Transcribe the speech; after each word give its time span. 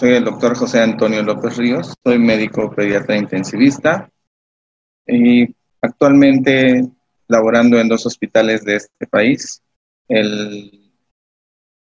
Soy 0.00 0.14
el 0.14 0.24
doctor 0.24 0.56
José 0.56 0.80
Antonio 0.80 1.22
López 1.22 1.58
Ríos, 1.58 1.94
soy 2.02 2.18
médico 2.18 2.74
pediatra 2.74 3.18
intensivista 3.18 4.10
y 5.06 5.54
actualmente 5.82 6.88
laborando 7.28 7.78
en 7.78 7.86
dos 7.86 8.06
hospitales 8.06 8.64
de 8.64 8.76
este 8.76 9.06
país, 9.06 9.62
en 10.08 10.72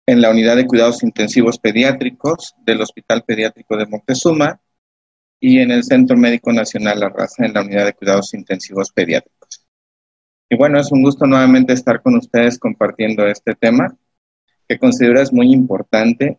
la 0.06 0.28
unidad 0.28 0.56
de 0.56 0.66
cuidados 0.66 1.02
intensivos 1.02 1.58
pediátricos 1.58 2.54
del 2.58 2.82
Hospital 2.82 3.24
Pediátrico 3.26 3.74
de 3.74 3.86
Montezuma 3.86 4.60
y 5.40 5.60
en 5.60 5.70
el 5.70 5.82
Centro 5.82 6.14
Médico 6.14 6.52
Nacional 6.52 7.00
La 7.00 7.10
en 7.38 7.54
la 7.54 7.62
unidad 7.62 7.86
de 7.86 7.94
cuidados 7.94 8.34
intensivos 8.34 8.92
pediátricos. 8.92 9.66
Y 10.50 10.58
bueno, 10.58 10.78
es 10.78 10.92
un 10.92 11.02
gusto 11.02 11.26
nuevamente 11.26 11.72
estar 11.72 12.02
con 12.02 12.16
ustedes 12.16 12.58
compartiendo 12.58 13.26
este 13.26 13.54
tema 13.54 13.96
que 14.68 14.78
considero 14.78 15.22
es 15.22 15.32
muy 15.32 15.50
importante 15.54 16.38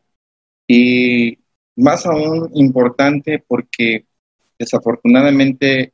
y 0.68 1.40
más 1.76 2.06
aún 2.06 2.50
importante 2.54 3.44
porque 3.46 4.06
desafortunadamente, 4.58 5.94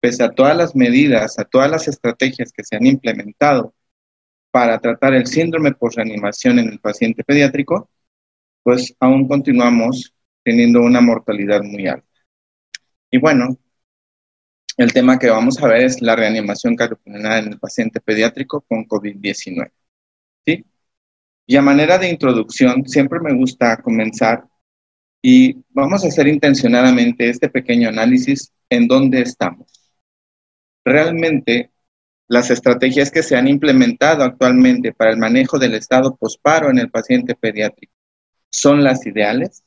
pese 0.00 0.22
a 0.24 0.30
todas 0.30 0.56
las 0.56 0.74
medidas, 0.74 1.38
a 1.38 1.44
todas 1.44 1.70
las 1.70 1.88
estrategias 1.88 2.52
que 2.52 2.64
se 2.64 2.76
han 2.76 2.86
implementado 2.86 3.74
para 4.50 4.78
tratar 4.78 5.14
el 5.14 5.26
síndrome 5.26 5.72
por 5.72 5.94
reanimación 5.94 6.58
en 6.58 6.68
el 6.68 6.80
paciente 6.80 7.22
pediátrico, 7.24 7.90
pues 8.62 8.94
aún 9.00 9.28
continuamos 9.28 10.14
teniendo 10.42 10.80
una 10.80 11.00
mortalidad 11.00 11.62
muy 11.62 11.86
alta. 11.86 12.06
Y 13.10 13.18
bueno, 13.18 13.58
el 14.76 14.92
tema 14.92 15.18
que 15.18 15.28
vamos 15.28 15.62
a 15.62 15.68
ver 15.68 15.82
es 15.82 16.00
la 16.00 16.16
reanimación 16.16 16.76
cardiopulmonar 16.76 17.44
en 17.44 17.52
el 17.52 17.58
paciente 17.58 18.00
pediátrico 18.00 18.62
con 18.62 18.86
COVID-19. 18.86 19.70
¿sí? 20.46 20.64
Y 21.46 21.56
a 21.56 21.62
manera 21.62 21.98
de 21.98 22.08
introducción, 22.10 22.86
siempre 22.86 23.20
me 23.20 23.34
gusta 23.34 23.78
comenzar 23.78 24.44
y 25.22 25.64
vamos 25.70 26.04
a 26.04 26.08
hacer 26.08 26.28
intencionadamente 26.28 27.28
este 27.28 27.48
pequeño 27.48 27.88
análisis 27.88 28.52
en 28.70 28.86
dónde 28.86 29.20
estamos. 29.20 29.90
Realmente, 30.84 31.70
las 32.28 32.50
estrategias 32.50 33.10
que 33.10 33.22
se 33.22 33.36
han 33.36 33.48
implementado 33.48 34.22
actualmente 34.22 34.92
para 34.92 35.10
el 35.10 35.18
manejo 35.18 35.58
del 35.58 35.74
estado 35.74 36.16
posparo 36.16 36.70
en 36.70 36.78
el 36.78 36.90
paciente 36.90 37.34
pediátrico 37.34 37.92
son 38.50 38.84
las 38.84 39.06
ideales, 39.06 39.64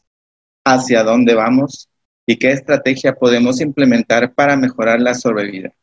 hacia 0.64 1.04
dónde 1.04 1.34
vamos 1.34 1.90
y 2.26 2.38
qué 2.38 2.52
estrategia 2.52 3.14
podemos 3.14 3.62
implementar 3.62 4.34
para 4.34 4.56
mejorar 4.56 5.02
la 5.02 5.14
sobrevida. 5.14 5.74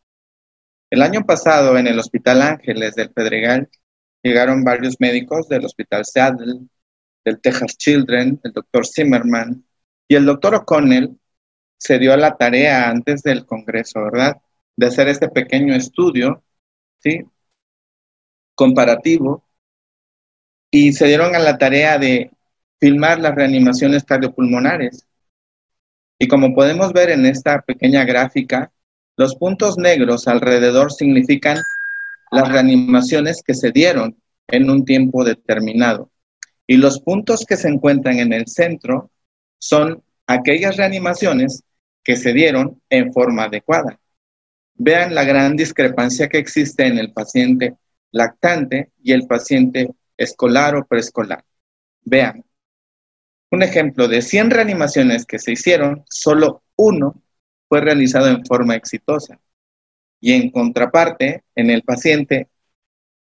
El 0.90 1.02
año 1.02 1.24
pasado 1.26 1.76
en 1.76 1.86
el 1.86 1.98
Hospital 1.98 2.42
Ángeles 2.42 2.94
del 2.94 3.10
Pedregal 3.10 3.68
llegaron 4.22 4.64
varios 4.64 4.96
médicos 4.98 5.48
del 5.48 5.64
Hospital 5.64 6.04
Seattle, 6.04 6.60
del 7.28 7.40
Texas 7.40 7.76
Children, 7.76 8.40
el 8.42 8.52
doctor 8.52 8.86
Zimmerman, 8.86 9.64
y 10.08 10.14
el 10.14 10.24
doctor 10.24 10.54
O'Connell 10.54 11.18
se 11.76 11.98
dio 11.98 12.12
a 12.12 12.16
la 12.16 12.36
tarea 12.36 12.88
antes 12.88 13.22
del 13.22 13.44
Congreso, 13.44 14.02
¿verdad? 14.02 14.38
De 14.76 14.86
hacer 14.86 15.08
este 15.08 15.28
pequeño 15.28 15.74
estudio, 15.74 16.42
¿sí? 17.00 17.20
Comparativo, 18.54 19.44
y 20.70 20.92
se 20.92 21.06
dieron 21.06 21.34
a 21.34 21.38
la 21.38 21.58
tarea 21.58 21.98
de 21.98 22.30
filmar 22.80 23.20
las 23.20 23.34
reanimaciones 23.34 24.04
cardiopulmonares. 24.04 25.06
Y 26.18 26.28
como 26.28 26.54
podemos 26.54 26.92
ver 26.92 27.10
en 27.10 27.26
esta 27.26 27.60
pequeña 27.62 28.04
gráfica, 28.04 28.72
los 29.16 29.36
puntos 29.36 29.78
negros 29.78 30.28
alrededor 30.28 30.92
significan 30.92 31.58
las 32.30 32.48
reanimaciones 32.48 33.42
que 33.42 33.54
se 33.54 33.70
dieron 33.70 34.20
en 34.48 34.70
un 34.70 34.84
tiempo 34.84 35.24
determinado. 35.24 36.10
Y 36.70 36.76
los 36.76 37.00
puntos 37.00 37.46
que 37.46 37.56
se 37.56 37.66
encuentran 37.66 38.18
en 38.18 38.32
el 38.34 38.46
centro 38.46 39.10
son 39.58 40.04
aquellas 40.26 40.76
reanimaciones 40.76 41.64
que 42.04 42.14
se 42.14 42.34
dieron 42.34 42.80
en 42.90 43.10
forma 43.12 43.44
adecuada. 43.44 43.98
Vean 44.74 45.14
la 45.14 45.24
gran 45.24 45.56
discrepancia 45.56 46.28
que 46.28 46.36
existe 46.36 46.86
en 46.86 46.98
el 46.98 47.12
paciente 47.12 47.76
lactante 48.12 48.92
y 49.02 49.12
el 49.12 49.26
paciente 49.26 49.88
escolar 50.16 50.76
o 50.76 50.86
preescolar. 50.86 51.42
Vean, 52.04 52.44
un 53.50 53.62
ejemplo 53.62 54.06
de 54.06 54.20
100 54.20 54.50
reanimaciones 54.50 55.24
que 55.24 55.38
se 55.38 55.52
hicieron, 55.52 56.04
solo 56.10 56.62
uno 56.76 57.22
fue 57.66 57.80
realizado 57.80 58.28
en 58.28 58.44
forma 58.44 58.76
exitosa. 58.76 59.40
Y 60.20 60.32
en 60.32 60.50
contraparte, 60.50 61.44
en 61.54 61.70
el 61.70 61.82
paciente 61.82 62.48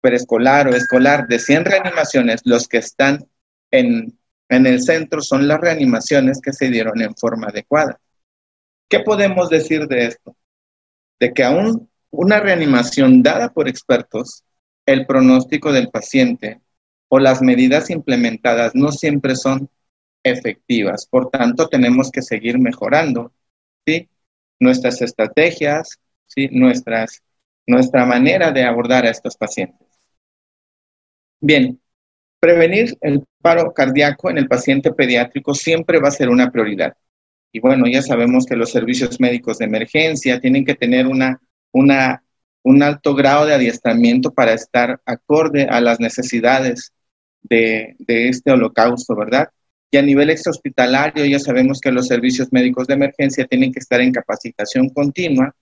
preescolar 0.06 0.68
o 0.68 0.76
escolar 0.76 1.26
de 1.26 1.40
100 1.40 1.64
reanimaciones, 1.64 2.42
los 2.44 2.68
que 2.68 2.78
están 2.78 3.26
en, 3.72 4.16
el 4.48 4.80
centro 4.80 5.20
son 5.20 5.48
las 5.48 5.60
reanimaciones 5.60 6.40
que 6.40 6.52
se 6.52 6.70
dieron 6.70 7.02
en 7.02 7.16
forma 7.16 7.48
adecuada. 7.48 7.98
¿Qué 8.88 9.00
podemos 9.00 9.50
decir 9.50 9.88
de 9.88 10.06
esto? 10.06 10.36
De 11.18 11.32
que 11.32 11.42
aún 11.42 11.90
una 12.10 12.38
reanimación 12.38 13.20
dada 13.20 13.48
por 13.48 13.66
expertos, 13.66 14.44
el 14.86 15.06
pronóstico 15.06 15.72
del 15.72 15.88
paciente 15.88 16.60
o 17.08 17.18
las 17.18 17.42
medidas 17.42 17.90
implementadas 17.90 18.76
no 18.76 18.92
siempre 18.92 19.34
son 19.34 19.68
efectivas. 20.22 21.04
Por 21.10 21.30
tanto, 21.30 21.66
tenemos 21.66 22.12
que 22.12 22.22
seguir 22.22 22.60
mejorando 22.60 23.32
¿sí? 23.84 24.08
nuestras 24.60 25.02
estrategias, 25.02 25.98
¿sí? 26.26 26.48
nuestras, 26.52 27.24
nuestra 27.66 28.06
manera 28.06 28.52
de 28.52 28.62
abordar 28.62 29.04
a 29.04 29.10
estos 29.10 29.36
pacientes. 29.36 29.85
Bien, 31.40 31.80
prevenir 32.40 32.96
el 33.00 33.24
paro 33.42 33.72
cardíaco 33.72 34.30
en 34.30 34.38
el 34.38 34.48
paciente 34.48 34.92
pediátrico 34.92 35.54
siempre 35.54 36.00
va 36.00 36.08
a 36.08 36.12
ser 36.12 36.28
una 36.28 36.50
prioridad. 36.50 36.94
Y 37.52 37.60
bueno, 37.60 37.86
ya 37.86 38.02
sabemos 38.02 38.46
que 38.46 38.56
los 38.56 38.70
servicios 38.70 39.20
médicos 39.20 39.58
de 39.58 39.66
emergencia 39.66 40.40
tienen 40.40 40.64
que 40.64 40.74
tener 40.74 41.06
una, 41.06 41.40
un 41.72 42.82
alto 42.82 43.14
grado 43.14 43.46
de 43.46 43.54
adiestramiento 43.54 44.32
para 44.32 44.52
estar 44.52 45.00
acorde 45.06 45.64
a 45.64 45.80
las 45.80 46.00
necesidades 46.00 46.92
de, 47.42 47.96
de 47.98 48.28
este 48.28 48.52
holocausto, 48.52 49.14
¿verdad? 49.14 49.48
Y 49.90 49.98
a 49.98 50.02
nivel 50.02 50.30
extrahospitalario 50.30 51.24
ya 51.24 51.38
sabemos 51.38 51.80
que 51.80 51.92
los 51.92 52.08
servicios 52.08 52.48
médicos 52.52 52.86
de 52.86 52.94
emergencia 52.94 53.46
tienen 53.46 53.72
que 53.72 53.78
estar 53.78 54.00
en 54.00 54.12
capacitación 54.12 54.90
continua 54.90 55.54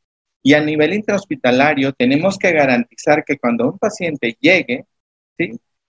y 0.42 0.54
a 0.54 0.60
nivel 0.62 0.94
intrahospitalario 0.94 1.92
tenemos 1.92 2.38
que 2.38 2.52
garantizar 2.52 3.24
que 3.24 3.38
cuando 3.38 3.70
un 3.70 3.78
paciente 3.78 4.36
llegue, 4.40 4.86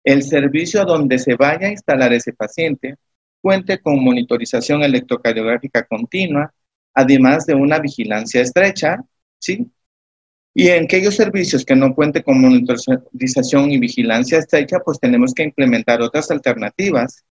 el 0.04 0.24
servicio 0.24 0.86
donde 0.86 1.18
se 1.20 1.36
vaya 1.36 1.68
a 1.68 1.72
instalar 1.72 2.14
ese 2.14 2.34
paciente 2.34 2.96
cuente 3.42 3.80
con 3.80 4.04
monitorización 4.04 4.84
electrocardiográfica 4.84 5.86
continua, 5.86 6.54
además 6.94 7.46
de 7.46 7.54
una 7.54 7.80
vigilancia 7.80 8.42
estrecha, 8.42 8.98
¿sí? 9.40 9.72
Y 10.58 10.70
en 10.70 10.86
aquellos 10.86 11.16
servicios 11.16 11.66
que 11.66 11.76
no 11.76 11.94
cuente 11.94 12.24
con 12.24 12.40
monitorización 12.40 13.72
y 13.72 13.78
vigilancia 13.78 14.40
estrecha, 14.40 14.80
pues 14.80 15.00
tenemos 15.00 15.34
que 15.34 15.44
implementar 15.44 16.02
otras 16.02 16.32
alternativas. 16.32 17.26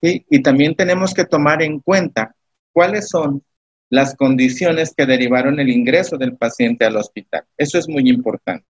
Y 0.00 0.42
también 0.42 0.74
tenemos 0.74 1.14
que 1.14 1.24
tomar 1.24 1.62
en 1.62 1.80
cuenta 1.80 2.34
cuáles 2.72 3.08
son 3.08 3.42
las 3.88 4.14
condiciones 4.16 4.92
que 4.96 5.06
derivaron 5.06 5.60
el 5.60 5.70
ingreso 5.70 6.18
del 6.18 6.36
paciente 6.36 6.84
al 6.84 6.96
hospital. 6.96 7.44
Eso 7.56 7.78
es 7.78 7.88
muy 7.88 8.10
importante. 8.10 8.66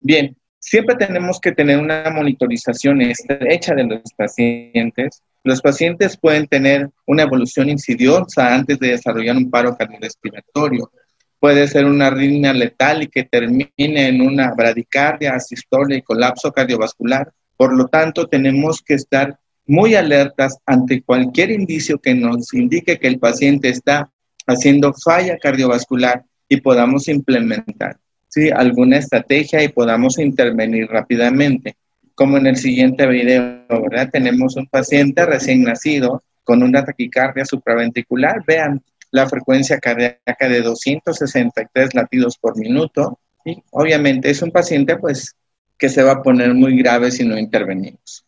Bien, 0.00 0.36
Siempre 0.64 0.94
tenemos 0.94 1.40
que 1.40 1.50
tener 1.50 1.76
una 1.76 2.08
monitorización 2.08 3.02
estrecha 3.02 3.74
de 3.74 3.82
los 3.82 4.12
pacientes. 4.16 5.20
Los 5.42 5.60
pacientes 5.60 6.16
pueden 6.16 6.46
tener 6.46 6.88
una 7.04 7.24
evolución 7.24 7.68
insidiosa 7.68 8.54
antes 8.54 8.78
de 8.78 8.92
desarrollar 8.92 9.36
un 9.36 9.50
paro 9.50 9.76
cardiorrespiratorio. 9.76 10.92
Puede 11.40 11.66
ser 11.66 11.84
una 11.84 12.06
arritmia 12.06 12.52
letal 12.52 13.02
y 13.02 13.08
que 13.08 13.24
termine 13.24 13.72
en 13.76 14.20
una 14.20 14.54
bradicardia, 14.54 15.34
asistolia 15.34 15.98
y 15.98 16.02
colapso 16.02 16.52
cardiovascular. 16.52 17.32
Por 17.56 17.74
lo 17.76 17.88
tanto, 17.88 18.28
tenemos 18.28 18.82
que 18.82 18.94
estar 18.94 19.36
muy 19.66 19.96
alertas 19.96 20.58
ante 20.64 21.02
cualquier 21.02 21.50
indicio 21.50 21.98
que 21.98 22.14
nos 22.14 22.54
indique 22.54 23.00
que 23.00 23.08
el 23.08 23.18
paciente 23.18 23.68
está 23.68 24.12
haciendo 24.46 24.94
falla 24.94 25.36
cardiovascular 25.38 26.24
y 26.48 26.60
podamos 26.60 27.08
implementar 27.08 27.98
¿sí? 28.32 28.50
alguna 28.50 28.96
estrategia 28.96 29.62
y 29.62 29.68
podamos 29.68 30.18
intervenir 30.18 30.88
rápidamente. 30.88 31.76
como 32.14 32.36
en 32.36 32.46
el 32.46 32.56
siguiente 32.56 33.06
video, 33.06 33.64
¿verdad? 33.68 34.10
Tenemos 34.12 34.56
un 34.56 34.66
paciente 34.66 35.24
recién 35.24 35.62
nacido 35.62 36.22
con 36.44 36.62
una 36.62 36.84
taquicardia 36.84 37.44
supraventricular. 37.44 38.44
Vean 38.46 38.82
la 39.10 39.26
frecuencia 39.28 39.78
cardíaca 39.78 40.48
de 40.48 40.60
263 40.60 41.94
latidos 41.94 42.36
por 42.36 42.56
minuto. 42.58 43.18
Y 43.44 43.62
obviamente 43.70 44.30
es 44.30 44.42
un 44.42 44.50
paciente 44.50 44.96
pues 44.96 45.34
que 45.78 45.88
se 45.88 46.02
va 46.02 46.12
a 46.12 46.22
poner 46.22 46.54
muy 46.54 46.76
grave 46.76 47.10
si 47.10 47.24
no 47.26 47.38
intervenimos. 47.38 48.24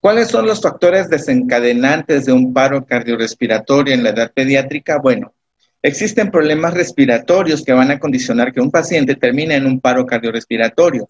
¿Cuáles 0.00 0.28
son 0.28 0.46
los 0.46 0.62
factores 0.62 1.10
desencadenantes 1.10 2.24
de 2.24 2.32
un 2.32 2.52
paro 2.54 2.86
cardiorrespiratorio 2.86 3.94
en 3.94 4.02
la 4.02 4.10
edad 4.10 4.32
pediátrica? 4.32 4.98
Bueno, 4.98 5.34
existen 5.82 6.30
problemas 6.30 6.74
respiratorios 6.74 7.64
que 7.64 7.72
van 7.72 7.90
a 7.90 7.98
condicionar 7.98 8.52
que 8.52 8.60
un 8.60 8.70
paciente 8.70 9.14
termine 9.14 9.56
en 9.56 9.66
un 9.66 9.80
paro 9.80 10.04
cardiorrespiratorio. 10.04 11.08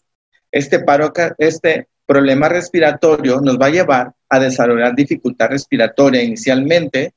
Este, 0.51 0.81
paro, 0.81 1.13
este 1.39 1.89
problema 2.07 2.49
respiratorio 2.49 3.41
nos 3.41 3.59
va 3.59 3.67
a 3.67 3.71
llevar 3.71 4.13
a 4.29 4.39
desarrollar 4.39 4.95
dificultad 4.95 5.49
respiratoria 5.49 6.23
inicialmente, 6.23 7.15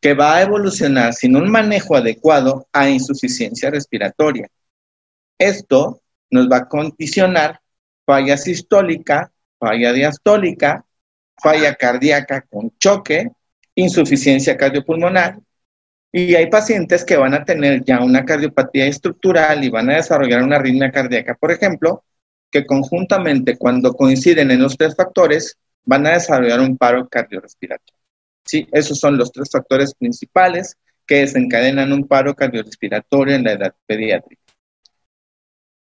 que 0.00 0.14
va 0.14 0.36
a 0.36 0.42
evolucionar 0.42 1.12
sin 1.12 1.36
un 1.36 1.50
manejo 1.50 1.94
adecuado 1.94 2.66
a 2.72 2.88
insuficiencia 2.88 3.70
respiratoria. 3.70 4.48
Esto 5.38 6.00
nos 6.30 6.48
va 6.48 6.58
a 6.58 6.68
condicionar 6.68 7.60
falla 8.06 8.36
sistólica, 8.36 9.32
falla 9.58 9.92
diastólica, 9.92 10.84
falla 11.40 11.74
cardíaca 11.74 12.42
con 12.42 12.72
choque, 12.78 13.30
insuficiencia 13.74 14.56
cardiopulmonar. 14.56 15.38
Y 16.12 16.34
hay 16.34 16.48
pacientes 16.50 17.04
que 17.04 17.16
van 17.16 17.34
a 17.34 17.44
tener 17.44 17.84
ya 17.84 18.02
una 18.02 18.24
cardiopatía 18.24 18.86
estructural 18.86 19.62
y 19.62 19.70
van 19.70 19.90
a 19.90 19.96
desarrollar 19.96 20.42
una 20.42 20.56
arritmia 20.56 20.90
cardíaca, 20.90 21.36
por 21.38 21.52
ejemplo, 21.52 22.04
que 22.50 22.66
conjuntamente 22.66 23.56
cuando 23.56 23.92
coinciden 23.94 24.50
en 24.50 24.62
los 24.62 24.76
tres 24.76 24.96
factores 24.96 25.56
van 25.84 26.06
a 26.06 26.14
desarrollar 26.14 26.60
un 26.60 26.76
paro 26.76 27.08
cardiorrespiratorio. 27.08 28.00
Sí, 28.44 28.66
esos 28.72 28.98
son 28.98 29.16
los 29.16 29.30
tres 29.30 29.48
factores 29.50 29.94
principales 29.94 30.76
que 31.06 31.20
desencadenan 31.20 31.92
un 31.92 32.06
paro 32.06 32.34
cardiorrespiratorio 32.34 33.36
en 33.36 33.44
la 33.44 33.52
edad 33.52 33.74
pediátrica. 33.86 34.42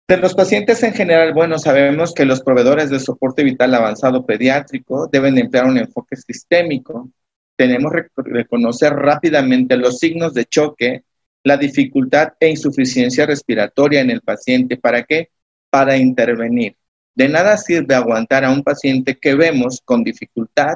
De 0.07 0.17
los 0.17 0.33
pacientes 0.33 0.81
en 0.83 0.93
general, 0.93 1.33
bueno, 1.33 1.59
sabemos 1.59 2.13
que 2.13 2.23
los 2.23 2.41
proveedores 2.41 2.89
de 2.89 2.99
soporte 2.99 3.43
vital 3.43 3.75
avanzado 3.75 4.25
pediátrico 4.25 5.07
deben 5.11 5.37
emplear 5.37 5.65
un 5.65 5.77
enfoque 5.77 6.15
sistémico. 6.15 7.09
Tenemos 7.57 7.91
que 7.91 8.07
reconocer 8.17 8.93
rápidamente 8.93 9.75
los 9.75 9.99
signos 9.99 10.33
de 10.33 10.45
choque, 10.45 11.03
la 11.43 11.57
dificultad 11.57 12.33
e 12.39 12.49
insuficiencia 12.49 13.25
respiratoria 13.25 13.99
en 13.99 14.11
el 14.11 14.21
paciente. 14.21 14.77
¿Para 14.77 15.03
qué? 15.03 15.31
Para 15.69 15.97
intervenir. 15.97 16.77
De 17.15 17.27
nada 17.27 17.57
sirve 17.57 17.95
aguantar 17.95 18.45
a 18.45 18.51
un 18.51 18.63
paciente 18.63 19.17
que 19.17 19.35
vemos 19.35 19.81
con 19.83 20.03
dificultad 20.03 20.75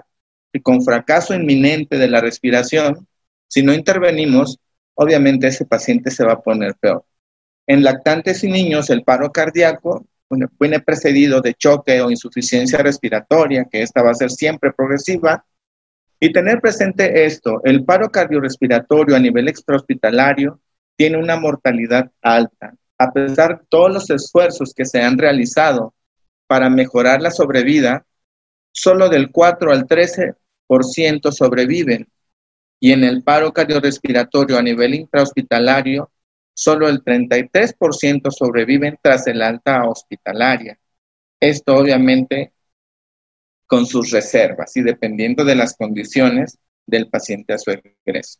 y 0.51 0.59
con 0.59 0.83
fracaso 0.83 1.33
inminente 1.33 1.97
de 1.97 2.07
la 2.09 2.19
respiración. 2.19 3.07
Si 3.47 3.63
no 3.63 3.73
intervenimos, 3.73 4.57
obviamente 4.95 5.47
ese 5.47 5.65
paciente 5.65 6.09
se 6.09 6.25
va 6.25 6.33
a 6.33 6.41
poner 6.41 6.75
peor. 6.75 7.05
En 7.67 7.83
lactantes 7.83 8.43
y 8.43 8.51
niños, 8.51 8.89
el 8.89 9.03
paro 9.03 9.31
cardíaco 9.31 10.05
viene 10.59 10.79
precedido 10.79 11.41
de 11.41 11.53
choque 11.53 12.01
o 12.01 12.09
insuficiencia 12.09 12.79
respiratoria, 12.79 13.67
que 13.69 13.81
esta 13.81 14.01
va 14.01 14.11
a 14.11 14.15
ser 14.15 14.31
siempre 14.31 14.73
progresiva. 14.73 15.45
Y 16.23 16.31
tener 16.31 16.61
presente 16.61 17.25
esto, 17.25 17.61
el 17.63 17.83
paro 17.83 18.11
cardiorrespiratorio 18.11 19.15
a 19.15 19.19
nivel 19.19 19.47
extrahospitalario 19.47 20.59
tiene 20.95 21.17
una 21.17 21.35
mortalidad 21.35 22.11
alta. 22.21 22.75
A 22.99 23.11
pesar 23.11 23.57
de 23.57 23.65
todos 23.67 23.91
los 23.91 24.09
esfuerzos 24.11 24.71
que 24.75 24.85
se 24.85 25.01
han 25.01 25.17
realizado 25.17 25.95
para 26.45 26.69
mejorar 26.69 27.23
la 27.23 27.31
sobrevida, 27.31 28.05
solo 28.71 29.09
del 29.09 29.31
4 29.31 29.71
al 29.71 29.87
13% 29.87 31.31
sobreviven. 31.31 32.07
Y 32.79 32.91
en 32.91 33.03
el 33.03 33.23
paro 33.23 33.51
cardiorrespiratorio 33.51 34.59
a 34.59 34.61
nivel 34.61 34.93
intrahospitalario, 34.93 36.11
solo 36.53 36.87
el 36.87 37.03
33% 37.03 38.29
sobreviven 38.29 38.95
tras 39.01 39.25
el 39.25 39.41
alta 39.41 39.85
hospitalaria. 39.89 40.77
Esto 41.39 41.77
obviamente 41.77 42.53
con 43.71 43.85
sus 43.85 44.11
reservas 44.11 44.75
y 44.75 44.81
dependiendo 44.81 45.45
de 45.45 45.55
las 45.55 45.77
condiciones 45.77 46.59
del 46.85 47.07
paciente 47.07 47.53
a 47.53 47.57
su 47.57 47.71
egreso. 47.71 48.37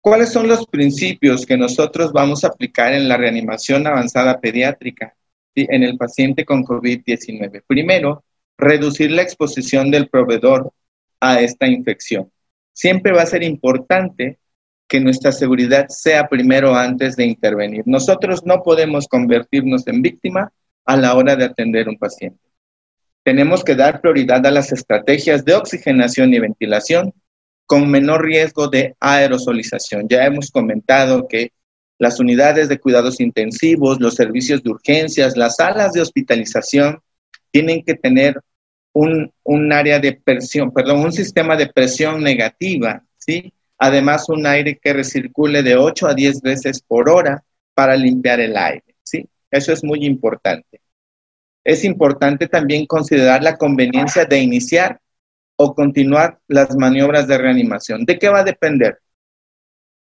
¿Cuáles 0.00 0.32
son 0.32 0.48
los 0.48 0.66
principios 0.66 1.44
que 1.44 1.58
nosotros 1.58 2.14
vamos 2.14 2.42
a 2.42 2.46
aplicar 2.46 2.94
en 2.94 3.08
la 3.08 3.18
reanimación 3.18 3.86
avanzada 3.86 4.40
pediátrica 4.40 5.14
en 5.54 5.82
el 5.82 5.98
paciente 5.98 6.46
con 6.46 6.64
COVID-19? 6.64 7.62
Primero, 7.66 8.24
reducir 8.56 9.10
la 9.10 9.20
exposición 9.20 9.90
del 9.90 10.08
proveedor 10.08 10.72
a 11.20 11.38
esta 11.42 11.66
infección. 11.66 12.32
Siempre 12.72 13.12
va 13.12 13.24
a 13.24 13.26
ser 13.26 13.42
importante 13.42 14.38
que 14.88 14.98
nuestra 14.98 15.30
seguridad 15.32 15.88
sea 15.88 16.26
primero 16.26 16.74
antes 16.74 17.16
de 17.16 17.26
intervenir. 17.26 17.82
Nosotros 17.84 18.46
no 18.46 18.62
podemos 18.62 19.06
convertirnos 19.08 19.86
en 19.88 20.00
víctima 20.00 20.50
a 20.86 20.96
la 20.96 21.14
hora 21.16 21.36
de 21.36 21.44
atender 21.44 21.86
un 21.86 21.98
paciente. 21.98 22.51
Tenemos 23.24 23.62
que 23.64 23.74
dar 23.74 24.00
prioridad 24.00 24.44
a 24.46 24.50
las 24.50 24.72
estrategias 24.72 25.44
de 25.44 25.54
oxigenación 25.54 26.34
y 26.34 26.40
ventilación 26.40 27.12
con 27.66 27.90
menor 27.90 28.24
riesgo 28.24 28.68
de 28.68 28.96
aerosolización. 29.00 30.08
Ya 30.08 30.24
hemos 30.24 30.50
comentado 30.50 31.26
que 31.28 31.52
las 31.98 32.18
unidades 32.18 32.68
de 32.68 32.80
cuidados 32.80 33.20
intensivos, 33.20 34.00
los 34.00 34.14
servicios 34.14 34.62
de 34.62 34.70
urgencias, 34.70 35.36
las 35.36 35.56
salas 35.56 35.92
de 35.92 36.00
hospitalización 36.00 37.00
tienen 37.50 37.84
que 37.84 37.94
tener 37.94 38.40
un, 38.92 39.32
un 39.44 39.72
área 39.72 40.00
de 40.00 40.12
presión, 40.12 40.72
perdón, 40.72 41.00
un 41.00 41.12
sistema 41.12 41.56
de 41.56 41.68
presión 41.68 42.22
negativa, 42.22 43.04
¿sí? 43.18 43.52
Además, 43.84 44.28
un 44.28 44.46
aire 44.46 44.78
que 44.80 44.92
recircule 44.92 45.60
de 45.64 45.76
8 45.76 46.06
a 46.06 46.14
10 46.14 46.40
veces 46.40 46.80
por 46.80 47.10
hora 47.10 47.42
para 47.74 47.96
limpiar 47.96 48.38
el 48.38 48.56
aire. 48.56 48.94
¿sí? 49.02 49.28
Eso 49.50 49.72
es 49.72 49.82
muy 49.82 50.04
importante. 50.04 50.80
Es 51.64 51.84
importante 51.84 52.48
también 52.48 52.86
considerar 52.86 53.42
la 53.42 53.56
conveniencia 53.56 54.24
de 54.24 54.40
iniciar 54.40 55.00
o 55.56 55.74
continuar 55.74 56.40
las 56.48 56.74
maniobras 56.76 57.28
de 57.28 57.38
reanimación. 57.38 58.04
¿De 58.04 58.18
qué 58.18 58.28
va 58.28 58.40
a 58.40 58.44
depender? 58.44 58.98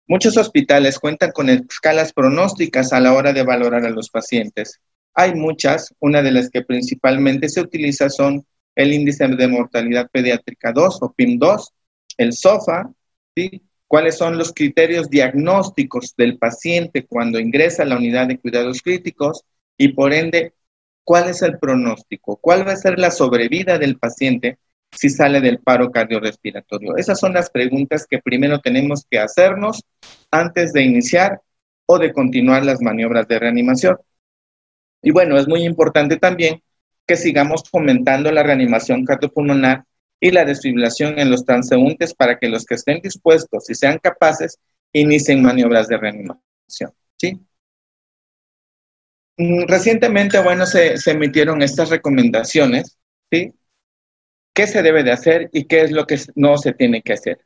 Muchos 0.06 0.36
hospitales 0.36 0.98
cuentan 0.98 1.32
con 1.32 1.48
escalas 1.48 2.12
pronósticas 2.12 2.92
a 2.92 3.00
la 3.00 3.12
hora 3.12 3.32
de 3.32 3.42
valorar 3.42 3.84
a 3.84 3.90
los 3.90 4.10
pacientes. 4.10 4.80
Hay 5.14 5.34
muchas, 5.34 5.94
una 6.00 6.22
de 6.22 6.32
las 6.32 6.50
que 6.50 6.62
principalmente 6.62 7.48
se 7.48 7.60
utiliza 7.60 8.08
son 8.08 8.44
el 8.74 8.92
índice 8.92 9.26
de 9.26 9.48
mortalidad 9.48 10.08
pediátrica 10.10 10.72
2 10.72 10.98
o 11.02 11.14
PIM2, 11.16 11.68
el 12.18 12.32
SOFA, 12.32 12.90
¿Cuáles 13.86 14.18
son 14.18 14.36
los 14.36 14.52
criterios 14.52 15.08
diagnósticos 15.08 16.14
del 16.14 16.36
paciente 16.36 17.06
cuando 17.06 17.38
ingresa 17.38 17.84
a 17.84 17.86
la 17.86 17.96
unidad 17.96 18.26
de 18.26 18.38
cuidados 18.38 18.82
críticos? 18.82 19.44
Y 19.78 19.94
por 19.94 20.12
ende, 20.12 20.52
¿cuál 21.08 21.30
es 21.30 21.40
el 21.40 21.58
pronóstico? 21.58 22.36
¿Cuál 22.36 22.68
va 22.68 22.72
a 22.72 22.76
ser 22.76 22.98
la 22.98 23.10
sobrevida 23.10 23.78
del 23.78 23.98
paciente 23.98 24.58
si 24.92 25.08
sale 25.08 25.40
del 25.40 25.58
paro 25.58 25.90
cardiorrespiratorio? 25.90 26.98
Esas 26.98 27.18
son 27.18 27.32
las 27.32 27.48
preguntas 27.48 28.06
que 28.06 28.18
primero 28.18 28.58
tenemos 28.58 29.06
que 29.10 29.18
hacernos 29.18 29.82
antes 30.30 30.74
de 30.74 30.82
iniciar 30.82 31.40
o 31.86 31.98
de 31.98 32.12
continuar 32.12 32.62
las 32.62 32.82
maniobras 32.82 33.26
de 33.26 33.38
reanimación. 33.38 33.96
Y 35.00 35.10
bueno, 35.10 35.38
es 35.38 35.48
muy 35.48 35.64
importante 35.64 36.18
también 36.18 36.62
que 37.06 37.16
sigamos 37.16 37.62
fomentando 37.70 38.30
la 38.30 38.42
reanimación 38.42 39.06
cardiopulmonar 39.06 39.84
y 40.20 40.30
la 40.30 40.44
desfibrilación 40.44 41.18
en 41.18 41.30
los 41.30 41.42
transeúntes 41.46 42.12
para 42.12 42.38
que 42.38 42.50
los 42.50 42.66
que 42.66 42.74
estén 42.74 43.00
dispuestos 43.00 43.70
y 43.70 43.74
sean 43.74 43.96
capaces 43.96 44.58
inicien 44.92 45.40
maniobras 45.40 45.88
de 45.88 45.96
reanimación. 45.96 46.92
¿sí? 47.16 47.40
Mm, 49.38 49.66
recientemente, 49.68 50.42
bueno, 50.42 50.66
se, 50.66 50.96
emitieron 51.06 51.62
estas 51.62 51.90
recomendaciones, 51.90 52.98
¿sí? 53.30 53.54
¿Qué 54.52 54.66
se 54.66 54.82
debe 54.82 55.04
de 55.04 55.12
hacer 55.12 55.48
y 55.52 55.64
qué 55.66 55.82
es 55.82 55.92
lo 55.92 56.06
que 56.06 56.18
no 56.34 56.58
se 56.58 56.72
tiene 56.72 57.02
que 57.02 57.12
hacer? 57.14 57.38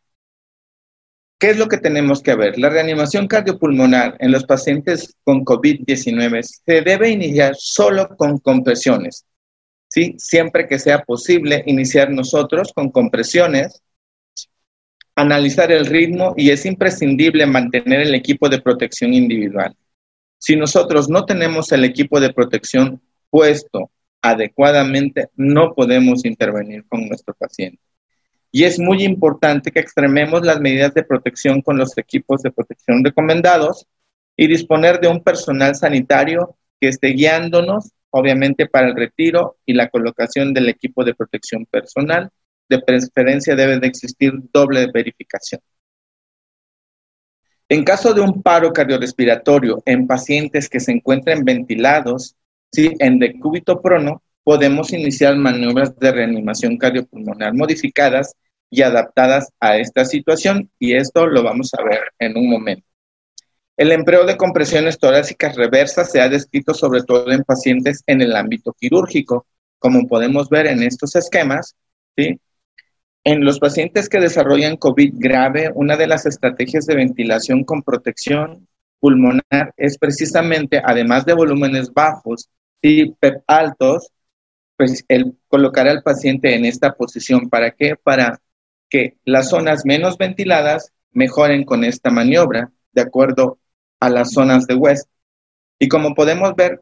¿Qué 1.38 1.50
es 1.50 1.58
lo 1.58 1.68
que 1.68 1.76
tenemos 1.76 2.22
que 2.22 2.34
ver? 2.34 2.58
La 2.58 2.70
reanimación 2.70 3.26
cardiopulmonar 3.26 4.16
en 4.20 4.32
los 4.32 4.44
pacientes 4.44 5.14
con 5.25 5.44
COVID-19 5.44 6.42
se 6.42 6.80
debe 6.82 7.11
iniciar 7.11 7.54
solo 7.58 8.08
con 8.16 8.38
compresiones, 8.38 9.26
¿sí? 9.88 10.14
Siempre 10.18 10.66
que 10.68 10.78
sea 10.78 11.02
posible, 11.02 11.62
iniciar 11.66 12.11
nosotros 12.11 12.72
con 12.75 12.90
compresiones, 12.90 13.82
analizar 15.16 15.70
el 15.72 15.87
ritmo 15.87 16.34
y 16.37 16.50
es 16.50 16.64
imprescindible 16.64 17.44
mantener 17.46 18.00
el 18.00 18.14
equipo 18.14 18.49
de 18.49 18.62
protección 18.62 19.12
individual. 19.14 19.76
Si 20.42 20.56
nosotros 20.56 21.08
no 21.08 21.25
tenemos 21.25 21.70
el 21.70 21.84
equipo 21.84 22.18
de 22.18 22.32
protección 22.32 23.00
puesto 23.30 23.92
adecuadamente, 24.20 25.28
no 25.37 25.72
podemos 25.72 26.25
intervenir 26.25 26.84
con 26.88 27.06
nuestro 27.06 27.32
paciente. 27.32 27.80
Y 28.50 28.64
es 28.64 28.80
muy 28.80 29.04
importante 29.04 29.70
que 29.70 29.78
extrememos 29.78 30.44
las 30.44 30.61
medidas 30.61 30.94
de 30.94 31.04
protección 31.04 31.62
con 31.62 31.78
los 31.78 31.96
equipos 31.96 32.42
de 32.42 32.50
protección 32.50 33.04
recomendados 33.04 33.87
y 34.37 34.49
disponer 34.49 34.99
de 34.99 35.06
un 35.06 35.22
personal 35.22 35.76
sanitario 35.76 36.56
que 36.80 36.88
esté 36.88 37.11
guiándonos 37.11 37.92
obviamente 38.11 38.66
para 38.66 38.88
el 38.88 38.96
retiro 38.96 39.58
y 39.64 39.75
la 39.75 39.90
colocación 39.90 40.52
del 40.52 40.68
equipo 40.68 41.04
de 41.04 41.14
protección 41.14 41.66
personal. 41.66 42.30
De 42.68 42.80
preferencia 42.80 43.54
debe 43.54 43.78
de 43.78 43.87
existir 43.87 44.32
doble 44.52 44.88
verificación. 44.92 45.61
En 47.72 47.84
caso 47.84 48.12
de 48.12 48.20
un 48.20 48.42
paro 48.42 48.70
cardiorrespiratorio 48.70 49.82
en 49.86 50.06
pacientes 50.06 50.68
que 50.68 50.78
se 50.78 50.92
encuentren 50.92 51.42
ventilados, 51.42 52.36
¿sí? 52.70 52.92
en 52.98 53.18
decúbito 53.18 53.80
prono, 53.80 54.22
podemos 54.44 54.92
iniciar 54.92 55.36
maniobras 55.36 55.98
de 55.98 56.12
reanimación 56.12 56.76
cardiopulmonar 56.76 57.54
modificadas 57.54 58.34
y 58.68 58.82
adaptadas 58.82 59.48
a 59.58 59.78
esta 59.78 60.04
situación 60.04 60.70
y 60.78 60.96
esto 60.96 61.26
lo 61.26 61.42
vamos 61.42 61.72
a 61.72 61.82
ver 61.82 62.00
en 62.18 62.36
un 62.36 62.50
momento. 62.50 62.86
El 63.78 63.90
empleo 63.92 64.26
de 64.26 64.36
compresiones 64.36 64.98
torácicas 64.98 65.56
reversas 65.56 66.12
se 66.12 66.20
ha 66.20 66.28
descrito 66.28 66.74
sobre 66.74 67.02
todo 67.04 67.32
en 67.32 67.42
pacientes 67.42 68.02
en 68.06 68.20
el 68.20 68.36
ámbito 68.36 68.74
quirúrgico, 68.78 69.46
como 69.78 70.06
podemos 70.06 70.50
ver 70.50 70.66
en 70.66 70.82
estos 70.82 71.16
esquemas. 71.16 71.74
¿sí? 72.18 72.38
En 73.24 73.44
los 73.44 73.60
pacientes 73.60 74.08
que 74.08 74.18
desarrollan 74.18 74.76
COVID 74.76 75.14
grave, 75.16 75.70
una 75.74 75.96
de 75.96 76.08
las 76.08 76.26
estrategias 76.26 76.86
de 76.86 76.96
ventilación 76.96 77.62
con 77.64 77.82
protección 77.82 78.66
pulmonar 78.98 79.72
es 79.76 79.96
precisamente, 79.98 80.80
además 80.84 81.24
de 81.24 81.34
volúmenes 81.34 81.92
bajos 81.92 82.48
y 82.80 83.12
PEP 83.12 83.42
altos, 83.46 84.10
pues 84.76 85.04
el 85.08 85.36
colocar 85.48 85.86
al 85.86 86.02
paciente 86.02 86.54
en 86.54 86.64
esta 86.64 86.94
posición. 86.94 87.48
¿Para 87.48 87.70
qué? 87.70 87.94
Para 87.96 88.40
que 88.88 89.16
las 89.24 89.50
zonas 89.50 89.84
menos 89.84 90.18
ventiladas 90.18 90.92
mejoren 91.12 91.64
con 91.64 91.84
esta 91.84 92.10
maniobra 92.10 92.72
de 92.92 93.02
acuerdo 93.02 93.58
a 94.00 94.10
las 94.10 94.32
zonas 94.32 94.66
de 94.66 94.74
West. 94.74 95.08
Y 95.78 95.88
como 95.88 96.14
podemos 96.14 96.54
ver, 96.56 96.80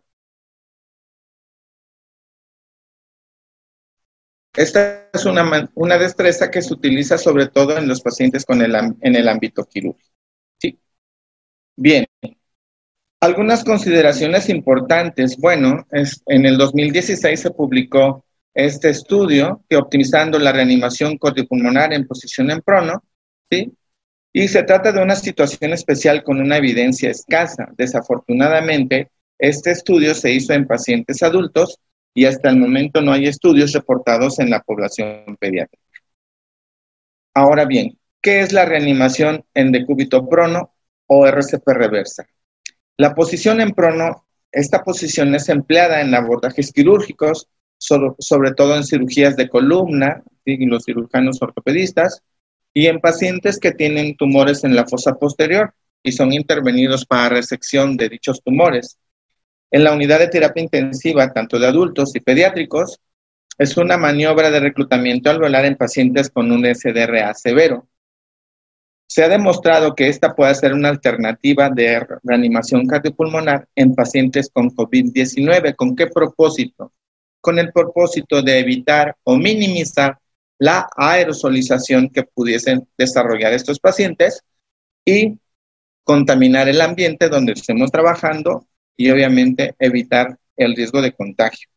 esta 4.61 5.09
es 5.13 5.25
una, 5.25 5.71
una 5.75 5.97
destreza 5.97 6.51
que 6.51 6.61
se 6.61 6.75
utiliza 6.75 7.17
sobre 7.17 7.47
todo 7.47 7.79
en 7.79 7.89
los 7.89 8.03
pacientes 8.03 8.45
con 8.45 8.61
el, 8.61 8.75
en 8.75 9.17
el 9.17 9.29
ámbito 9.29 9.65
quirúrgico. 9.65 10.11
¿Sí? 10.59 10.79
Bien, 11.77 12.07
algunas 13.21 13.65
consideraciones 13.65 14.51
importantes. 14.51 15.39
Bueno, 15.39 15.87
es, 15.91 16.23
en 16.27 16.45
el 16.45 16.59
2016 16.59 17.41
se 17.41 17.51
publicó 17.51 18.27
este 18.53 18.91
estudio 18.91 19.65
que 19.69 19.77
optimizando 19.77 20.39
la 20.39 20.53
reanimación 20.53 21.17
cardiopulmonar 21.17 21.95
en 21.95 22.07
posición 22.07 22.51
en 22.51 22.61
prono, 22.61 23.03
¿sí? 23.51 23.73
Y 24.33 24.49
se 24.49 24.63
trata 24.63 24.93
de 24.93 25.03
una 25.03 25.17
situación 25.17 25.73
especial 25.73 26.23
con 26.23 26.39
una 26.39 26.59
evidencia 26.59 27.11
escasa. 27.11 27.69
Desafortunadamente, 27.77 29.11
este 29.39 29.71
estudio 29.71 30.15
se 30.15 30.33
hizo 30.33 30.53
en 30.53 30.67
pacientes 30.67 31.23
adultos 31.23 31.79
y 32.15 32.25
hasta 32.25 32.51
el 32.51 32.57
momento 32.57 33.01
no 33.01 33.13
hay 33.13 33.27
estudios 33.27 33.73
reportados 33.73 34.39
en 34.39 34.51
la 34.51 34.61
población 34.61 35.37
pediátrica. 35.39 35.83
Ahora 37.35 37.65
bien, 37.65 37.99
¿qué 38.21 38.41
es 38.41 38.53
la 38.53 38.65
reanimación 38.65 39.45
en 39.55 39.73
decúbito 39.73 40.29
prono 40.29 40.75
o 41.07 41.27
RCP 41.27 41.67
reversa? 41.69 42.27
La 42.97 43.15
posición 43.15 43.61
en 43.61 43.71
prono, 43.71 44.27
esta 44.53 44.83
posición 44.83 45.35
es 45.35 45.49
empleada 45.49 46.01
en 46.01 46.15
abordajes 46.15 46.73
quirúrgicos 46.73 47.49
sobre, 47.81 48.53
todo 48.55 48.77
en 48.77 48.85
cirugías 48.85 49.37
de 49.37 49.49
columna, 49.49 50.23
y 50.45 50.67
los 50.67 50.85
cirujanos 50.85 51.41
ortopedistas, 51.41 52.23
y 52.75 52.87
en 52.87 53.01
pacientes 53.01 53.59
que 53.59 53.73
tienen 53.73 54.17
tumores 54.17 54.65
en 54.65 54.77
la 54.77 54.87
fosa 54.87 55.15
posterior 55.15 55.75
y 56.03 56.13
son 56.13 56.33
intervenidos 56.33 57.05
para 57.05 57.31
resección 57.31 57.97
de 57.97 58.09
dichos 58.09 58.43
tumores. 58.43 58.99
En 59.71 59.85
la 59.85 59.93
unidad 59.93 60.19
de 60.19 60.29
terapia 60.29 60.63
intensiva, 60.63 61.33
tanto 61.33 61.59
de 61.59 61.67
adultos 61.67 62.15
y 62.15 62.21
pediátricos, 62.21 63.01
es 63.59 63.77
una 63.77 63.97
maniobra 63.97 64.51
de 64.51 64.61
reclutamiento 64.61 65.31
alveolar 65.31 65.65
en 65.65 65.77
pacientes 65.77 66.31
con 66.31 66.51
un 66.51 66.65
SDRA 66.65 67.35
severo. 67.35 67.87
Se 69.07 69.25
ha 69.25 69.29
demostrado 69.29 69.95
que 69.95 70.09
esta 70.09 70.35
puede 70.35 70.55
ser 70.55 70.73
una 70.73 70.89
alternativa 70.89 71.69
de 71.69 72.07
reanimación 72.23 72.87
cardiopulmonar 72.87 73.69
en 73.75 73.95
pacientes 73.95 74.51
con 74.53 74.71
COVID-19. 74.71 75.75
¿Con 75.75 75.97
qué 75.97 76.07
propósito? 76.07 76.93
con 77.41 77.59
el 77.59 77.73
propósito 77.73 78.43
de 78.43 78.59
evitar 78.59 79.17
o 79.25 79.37
minimizar 79.37 80.19
la 80.59 80.89
aerosolización 80.97 82.11
que 82.11 82.23
pudiesen 82.23 82.87
desarrollar 82.99 83.53
estos 83.53 83.81
pacientes 83.81 84.43
y 85.05 85.39
contaminar 86.05 86.69
el 86.69 86.81
ambiente 86.81 87.29
donde 87.29 87.53
estemos 87.53 87.91
trabajando 87.91 88.67
y 89.01 89.11
obviamente 89.11 89.75
evitar 89.79 90.39
el 90.59 90.77
riesgo 90.77 91.01
de 91.01 91.13
contagio. 91.13 91.71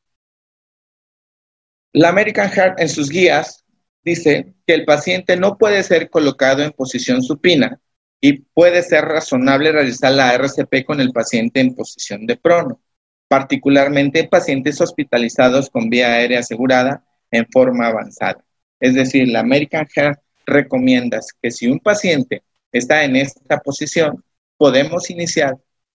La 1.93 2.09
American 2.09 2.49
Heart 2.49 2.81
en 2.81 2.89
sus 2.89 3.09
guías 3.09 3.63
dice 4.03 4.53
que 4.67 4.73
el 4.73 4.83
paciente 4.83 5.37
no 5.37 5.57
puede 5.57 5.83
ser 5.83 6.09
colocado 6.09 6.63
en 6.63 6.71
posición 6.71 7.23
supina 7.23 7.79
y 8.19 8.41
puede 8.41 8.81
ser 8.83 9.05
razonable 9.05 9.71
realizar 9.71 10.11
la 10.11 10.33
RCP 10.33 10.83
con 10.85 10.99
el 10.99 11.13
paciente 11.13 11.61
en 11.61 11.73
posición 11.73 12.25
de 12.25 12.35
prono 12.35 12.81
particularmente 13.29 14.27
pacientes 14.27 14.81
hospitalizados 14.81 15.69
con 15.69 15.89
vía 15.89 16.15
aérea 16.15 16.41
asegurada 16.41 17.05
en 17.31 17.47
forma 17.49 17.87
avanzada. 17.87 18.43
Es 18.81 18.95
decir, 18.95 19.29
la 19.29 19.39
American 19.39 19.87
Heart 19.87 20.19
recomienda 20.45 21.21
que 21.41 21.51
si 21.51 21.67
un 21.67 21.79
paciente 21.79 22.43
está 22.73 23.05
en 23.05 23.15
esta 23.15 23.59
posición, 23.59 24.25
podemos 24.57 25.09
iniciar 25.09 25.57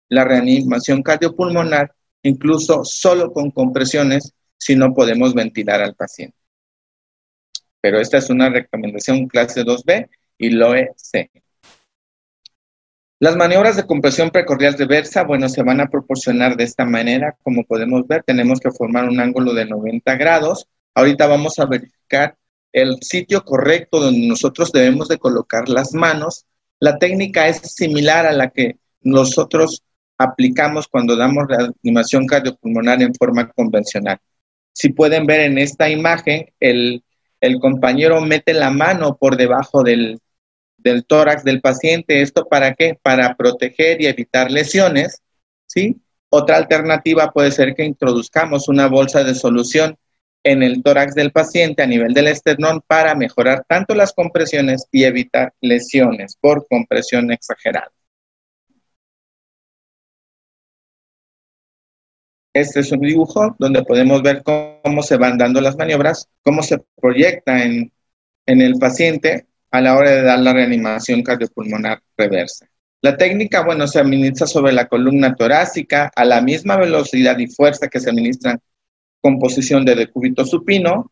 la 0.09 0.25
reanimación 0.25 1.03
cardiopulmonar 1.03 1.95
incluso 2.25 2.85
solo 2.85 3.33
con 3.33 3.51
compresiones 3.51 4.33
si 4.57 4.75
no 4.75 4.93
podemos 4.95 5.35
ventilar 5.35 5.83
al 5.83 5.95
paciente. 5.95 6.37
Pero 7.81 8.01
esta 8.01 8.19
es 8.19 8.31
una 8.31 8.49
recomendación 8.49 9.29
clase 9.29 9.63
2B 9.63 10.09
y 10.39 10.51
LOE-C. 10.51 11.31
Las 13.21 13.37
maniobras 13.37 13.77
de 13.77 13.87
compresión 13.87 14.31
precordial 14.31 14.75
reversa, 14.77 15.23
bueno, 15.23 15.49
se 15.49 15.63
van 15.63 15.81
a 15.81 15.89
proporcionar 15.89 16.57
de 16.57 16.65
esta 16.65 16.85
manera. 16.85 17.37
Como 17.43 17.65
podemos 17.65 18.07
ver, 18.07 18.23
tenemos 18.23 18.59
que 18.59 18.71
formar 18.71 19.09
un 19.09 19.21
ángulo 19.21 19.55
de 19.55 19.67
90 19.67 20.17
grados. 20.17 20.67
Ahorita 20.95 21.27
vamos 21.27 21.59
a 21.59 21.67
verificar 21.67 22.37
el 22.73 22.99
sitio 23.03 23.45
correcto 23.45 24.01
donde 24.01 24.27
nosotros 24.27 24.73
debemos 24.73 25.09
de 25.09 25.19
colocar 25.19 25.69
las 25.69 25.95
manos. 25.95 26.47
La 26.81 26.99
técnica 26.99 27.49
es 27.49 27.59
similar 27.59 28.27
a 28.27 28.33
la 28.33 28.51
que 28.51 28.79
nosotros 29.01 29.85
aplicamos 30.19 30.89
cuando 30.89 31.17
damos 31.17 31.47
reanimación 31.49 32.27
cardiopulmonar 32.27 33.03
en 33.03 33.15
forma 33.15 33.51
convencional. 33.51 34.19
Si 34.73 34.91
pueden 34.91 35.27
ver 35.27 35.41
en 35.41 35.59
esta 35.59 35.89
imagen, 35.89 36.47
el, 36.61 37.03
el 37.41 37.59
compañero 37.61 38.21
mete 38.21 38.55
la 38.55 38.71
mano 38.71 39.17
por 39.17 39.37
debajo 39.37 39.83
del, 39.83 40.19
del 40.77 41.05
tórax 41.05 41.45
del 41.45 41.61
paciente. 41.61 42.23
¿Esto 42.23 42.47
para 42.47 42.75
qué? 42.75 42.99
Para 43.01 43.35
proteger 43.35 44.01
y 44.01 44.07
evitar 44.07 44.51
lesiones, 44.51 45.23
¿sí? 45.67 46.01
Otra 46.29 46.57
alternativa 46.57 47.31
puede 47.31 47.53
ser 47.53 47.75
que 47.75 47.85
introduzcamos 47.85 48.69
una 48.69 48.89
bolsa 48.89 49.23
de 49.23 49.35
solución 49.35 49.97
en 50.43 50.63
el 50.63 50.83
tórax 50.83 51.15
del 51.15 51.33
paciente 51.33 51.83
a 51.83 51.87
nivel 51.87 52.13
del 52.13 52.27
esternón 52.27 52.83
para 52.87 53.15
mejorar 53.15 53.65
tanto 53.67 53.95
las 53.95 54.13
compresiones 54.13 54.87
y 54.93 55.05
evitar 55.05 55.55
lesiones 55.61 56.37
por 56.39 56.67
compresión 56.69 57.33
exagerada. 57.33 57.94
Este 62.55 62.81
es 62.81 62.93
un 62.93 63.01
dibujo 63.01 63.57
donde 63.59 63.83
podemos 63.83 64.23
ver 64.23 64.45
cómo 64.45 65.03
se 65.03 65.17
van 65.17 65.37
dando 65.37 65.61
las 65.61 65.77
maniobras, 65.77 66.29
cómo 66.43 66.63
se 66.63 66.79
proyecta 67.01 67.65
en, 67.65 67.93
en 68.47 68.63
el 68.63 68.75
paciente 68.75 69.47
a 69.73 69.81
la 69.81 69.97
hora 69.97 70.13
de 70.13 70.23
dar 70.23 70.39
la 70.39 70.53
reanimación 70.53 71.25
cardiopulmonar 71.25 72.01
reversa. 72.17 72.69
La 73.03 73.17
técnica, 73.17 73.65
bueno, 73.65 73.89
se 73.89 73.99
administra 73.99 74.47
sobre 74.47 74.73
la 74.73 74.87
columna 74.87 75.35
torácica 75.35 76.13
a 76.15 76.25
la 76.25 76.41
misma 76.41 76.77
velocidad 76.77 77.37
y 77.39 77.49
fuerza 77.49 77.89
que 77.89 77.99
se 77.99 78.09
administra 78.09 78.57
con 79.21 79.41
posición 79.41 79.85
de 79.85 79.97
decúbito 79.97 80.45
supino. 80.45 81.11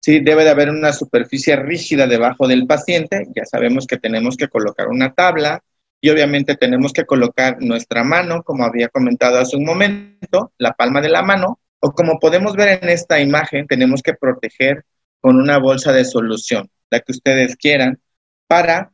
Sí, 0.00 0.20
debe 0.20 0.44
de 0.44 0.50
haber 0.50 0.70
una 0.70 0.94
superficie 0.94 1.54
rígida 1.56 2.06
debajo 2.06 2.48
del 2.48 2.66
paciente. 2.66 3.26
Ya 3.36 3.44
sabemos 3.44 3.86
que 3.86 3.98
tenemos 3.98 4.38
que 4.38 4.48
colocar 4.48 4.88
una 4.88 5.12
tabla 5.12 5.62
y 6.00 6.10
obviamente 6.10 6.56
tenemos 6.56 6.92
que 6.92 7.06
colocar 7.06 7.56
nuestra 7.60 8.04
mano, 8.04 8.42
como 8.42 8.64
había 8.64 8.88
comentado 8.88 9.38
hace 9.38 9.56
un 9.56 9.64
momento, 9.64 10.52
la 10.58 10.72
palma 10.72 11.00
de 11.00 11.08
la 11.08 11.22
mano, 11.22 11.60
o 11.80 11.92
como 11.92 12.18
podemos 12.18 12.54
ver 12.54 12.82
en 12.82 12.88
esta 12.88 13.20
imagen, 13.20 13.66
tenemos 13.66 14.02
que 14.02 14.14
proteger 14.14 14.84
con 15.20 15.36
una 15.36 15.58
bolsa 15.58 15.92
de 15.92 16.04
solución 16.04 16.70
la 16.90 17.00
que 17.00 17.12
ustedes 17.12 17.56
quieran, 17.56 18.00
para 18.46 18.92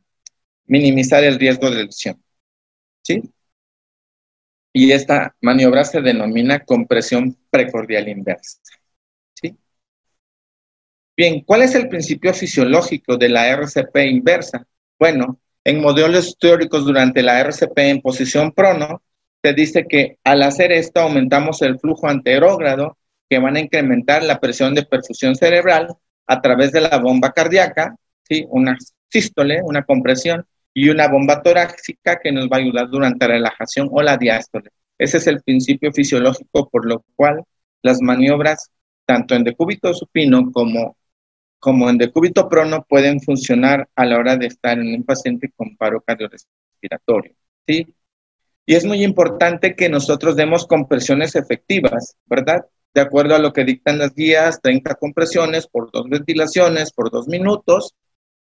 minimizar 0.65 1.23
el 1.23 1.39
riesgo 1.39 1.69
de 1.71 1.85
lesión. 1.85 2.21
¿Sí? 3.01 3.21
Y 4.73 4.91
esta 4.91 5.35
maniobra 5.41 5.85
se 5.85 6.01
denomina 6.01 6.65
compresión 6.65 7.37
precordial 7.49 8.09
inversa. 8.09 8.59
¿Sí? 9.33 9.57
Bien, 11.15 11.41
¿cuál 11.41 11.61
es 11.61 11.75
el 11.75 11.87
principio 11.87 12.33
fisiológico 12.33 13.17
de 13.17 13.29
la 13.29 13.47
RCP 13.47 13.95
inversa? 14.09 14.67
Bueno, 14.99 15.39
en 15.65 15.81
modelos 15.81 16.37
teóricos 16.39 16.85
durante 16.85 17.21
la 17.21 17.41
RCP 17.41 17.77
en 17.79 18.01
posición 18.01 18.53
prono, 18.53 19.01
se 19.43 19.53
dice 19.53 19.85
que 19.87 20.17
al 20.23 20.43
hacer 20.43 20.71
esto 20.71 21.01
aumentamos 21.01 21.61
el 21.61 21.79
flujo 21.79 22.07
anterógrado 22.07 22.97
que 23.29 23.39
van 23.39 23.57
a 23.57 23.59
incrementar 23.59 24.23
la 24.23 24.39
presión 24.39 24.73
de 24.73 24.85
perfusión 24.85 25.35
cerebral 25.35 25.87
a 26.27 26.41
través 26.41 26.71
de 26.71 26.81
la 26.81 26.97
bomba 26.99 27.31
cardíaca, 27.33 27.95
¿sí? 28.23 28.45
una 28.49 28.77
sístole, 29.09 29.61
una 29.63 29.83
compresión, 29.83 30.45
y 30.77 30.89
una 30.89 31.07
bomba 31.07 31.41
torácica 31.41 32.19
que 32.21 32.31
nos 32.33 32.45
va 32.47 32.57
a 32.57 32.59
ayudar 32.59 32.89
durante 32.89 33.25
la 33.25 33.35
relajación 33.35 33.87
o 33.91 34.01
la 34.01 34.17
diástole. 34.17 34.69
Ese 34.97 35.17
es 35.17 35.27
el 35.27 35.41
principio 35.41 35.91
fisiológico 35.93 36.69
por 36.69 36.85
lo 36.85 37.03
cual 37.15 37.43
las 37.81 38.01
maniobras, 38.01 38.69
tanto 39.05 39.35
en 39.35 39.45
decúbito 39.45 39.93
supino 39.93 40.51
como, 40.51 40.97
como 41.59 41.89
en 41.89 41.97
decúbito 41.97 42.47
prono, 42.47 42.85
pueden 42.87 43.19
funcionar 43.21 43.89
a 43.95 44.05
la 44.05 44.17
hora 44.17 44.37
de 44.37 44.47
estar 44.47 44.77
en 44.77 44.93
un 44.93 45.03
paciente 45.03 45.51
con 45.55 45.75
paro 45.75 46.01
cardiorrespiratorio. 46.01 47.33
¿sí? 47.67 47.87
Y 48.65 48.75
es 48.75 48.85
muy 48.85 49.03
importante 49.03 49.75
que 49.75 49.89
nosotros 49.89 50.35
demos 50.35 50.65
compresiones 50.65 51.35
efectivas, 51.35 52.15
¿verdad? 52.25 52.65
De 52.93 53.01
acuerdo 53.01 53.35
a 53.35 53.39
lo 53.39 53.53
que 53.53 53.63
dictan 53.63 53.99
las 53.99 54.13
guías, 54.15 54.61
30 54.61 54.95
compresiones 54.95 55.67
por 55.67 55.91
dos 55.91 56.09
ventilaciones 56.09 56.91
por 56.91 57.11
dos 57.11 57.27
minutos. 57.27 57.93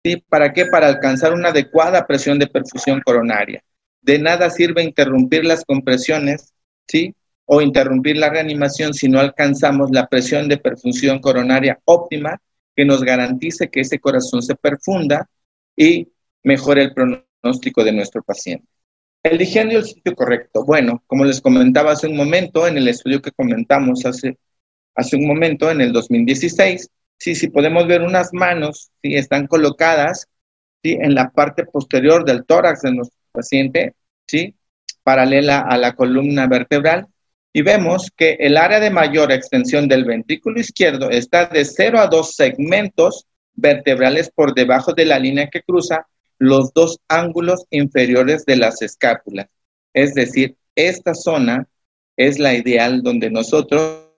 ¿sí? 0.04 0.22
¿Para 0.28 0.52
qué? 0.52 0.66
Para 0.66 0.88
alcanzar 0.88 1.32
una 1.32 1.48
adecuada 1.48 2.06
presión 2.06 2.38
de 2.38 2.46
perfusión 2.46 3.00
coronaria. 3.00 3.62
De 4.00 4.18
nada 4.18 4.50
sirve 4.50 4.82
interrumpir 4.82 5.44
las 5.44 5.64
compresiones, 5.64 6.54
¿sí? 6.86 7.14
O 7.44 7.60
interrumpir 7.60 8.16
la 8.16 8.30
reanimación 8.30 8.94
si 8.94 9.08
no 9.08 9.18
alcanzamos 9.18 9.90
la 9.90 10.06
presión 10.06 10.48
de 10.48 10.58
perfusión 10.58 11.18
coronaria 11.18 11.80
óptima 11.84 12.40
que 12.76 12.84
nos 12.84 13.02
garantice 13.02 13.68
que 13.68 13.80
ese 13.80 13.98
corazón 13.98 14.42
se 14.42 14.54
perfunda 14.54 15.28
y 15.74 16.08
mejore 16.44 16.82
el 16.84 16.94
pronóstico 16.94 17.82
de 17.82 17.92
nuestro 17.92 18.22
paciente. 18.22 18.68
Eligiendo 19.22 19.76
el 19.76 19.84
sitio 19.84 20.14
correcto. 20.14 20.64
Bueno, 20.64 21.02
como 21.06 21.24
les 21.24 21.40
comentaba 21.40 21.92
hace 21.92 22.06
un 22.06 22.16
momento, 22.16 22.68
en 22.68 22.76
el 22.76 22.86
estudio 22.86 23.20
que 23.20 23.32
comentamos 23.32 24.04
hace, 24.04 24.38
hace 24.94 25.16
un 25.16 25.26
momento, 25.26 25.70
en 25.70 25.80
el 25.80 25.92
2016, 25.92 26.88
sí, 27.18 27.34
sí 27.34 27.48
podemos 27.48 27.88
ver 27.88 28.02
unas 28.02 28.32
manos, 28.32 28.90
están 29.02 29.46
colocadas 29.46 30.28
¿sí? 30.82 30.92
en 31.00 31.14
la 31.14 31.30
parte 31.30 31.64
posterior 31.64 32.24
del 32.24 32.44
tórax 32.44 32.82
de 32.82 32.92
nuestro 32.92 33.18
paciente, 33.32 33.94
¿sí? 34.28 34.54
paralela 35.02 35.60
a 35.60 35.76
la 35.78 35.94
columna 35.94 36.46
vertebral, 36.46 37.08
y 37.56 37.62
vemos 37.62 38.12
que 38.14 38.36
el 38.38 38.58
área 38.58 38.80
de 38.80 38.90
mayor 38.90 39.32
extensión 39.32 39.88
del 39.88 40.04
ventrículo 40.04 40.60
izquierdo 40.60 41.08
está 41.08 41.46
de 41.46 41.64
0 41.64 41.98
a 41.98 42.06
2 42.06 42.34
segmentos 42.34 43.24
vertebrales 43.54 44.30
por 44.30 44.54
debajo 44.54 44.92
de 44.92 45.06
la 45.06 45.18
línea 45.18 45.48
que 45.48 45.62
cruza 45.62 46.06
los 46.38 46.74
dos 46.74 47.00
ángulos 47.08 47.64
inferiores 47.70 48.44
de 48.44 48.56
las 48.56 48.82
escápulas. 48.82 49.46
Es 49.94 50.12
decir, 50.12 50.58
esta 50.74 51.14
zona 51.14 51.66
es 52.18 52.38
la 52.38 52.52
ideal 52.52 53.02
donde 53.02 53.30
nosotros 53.30 54.10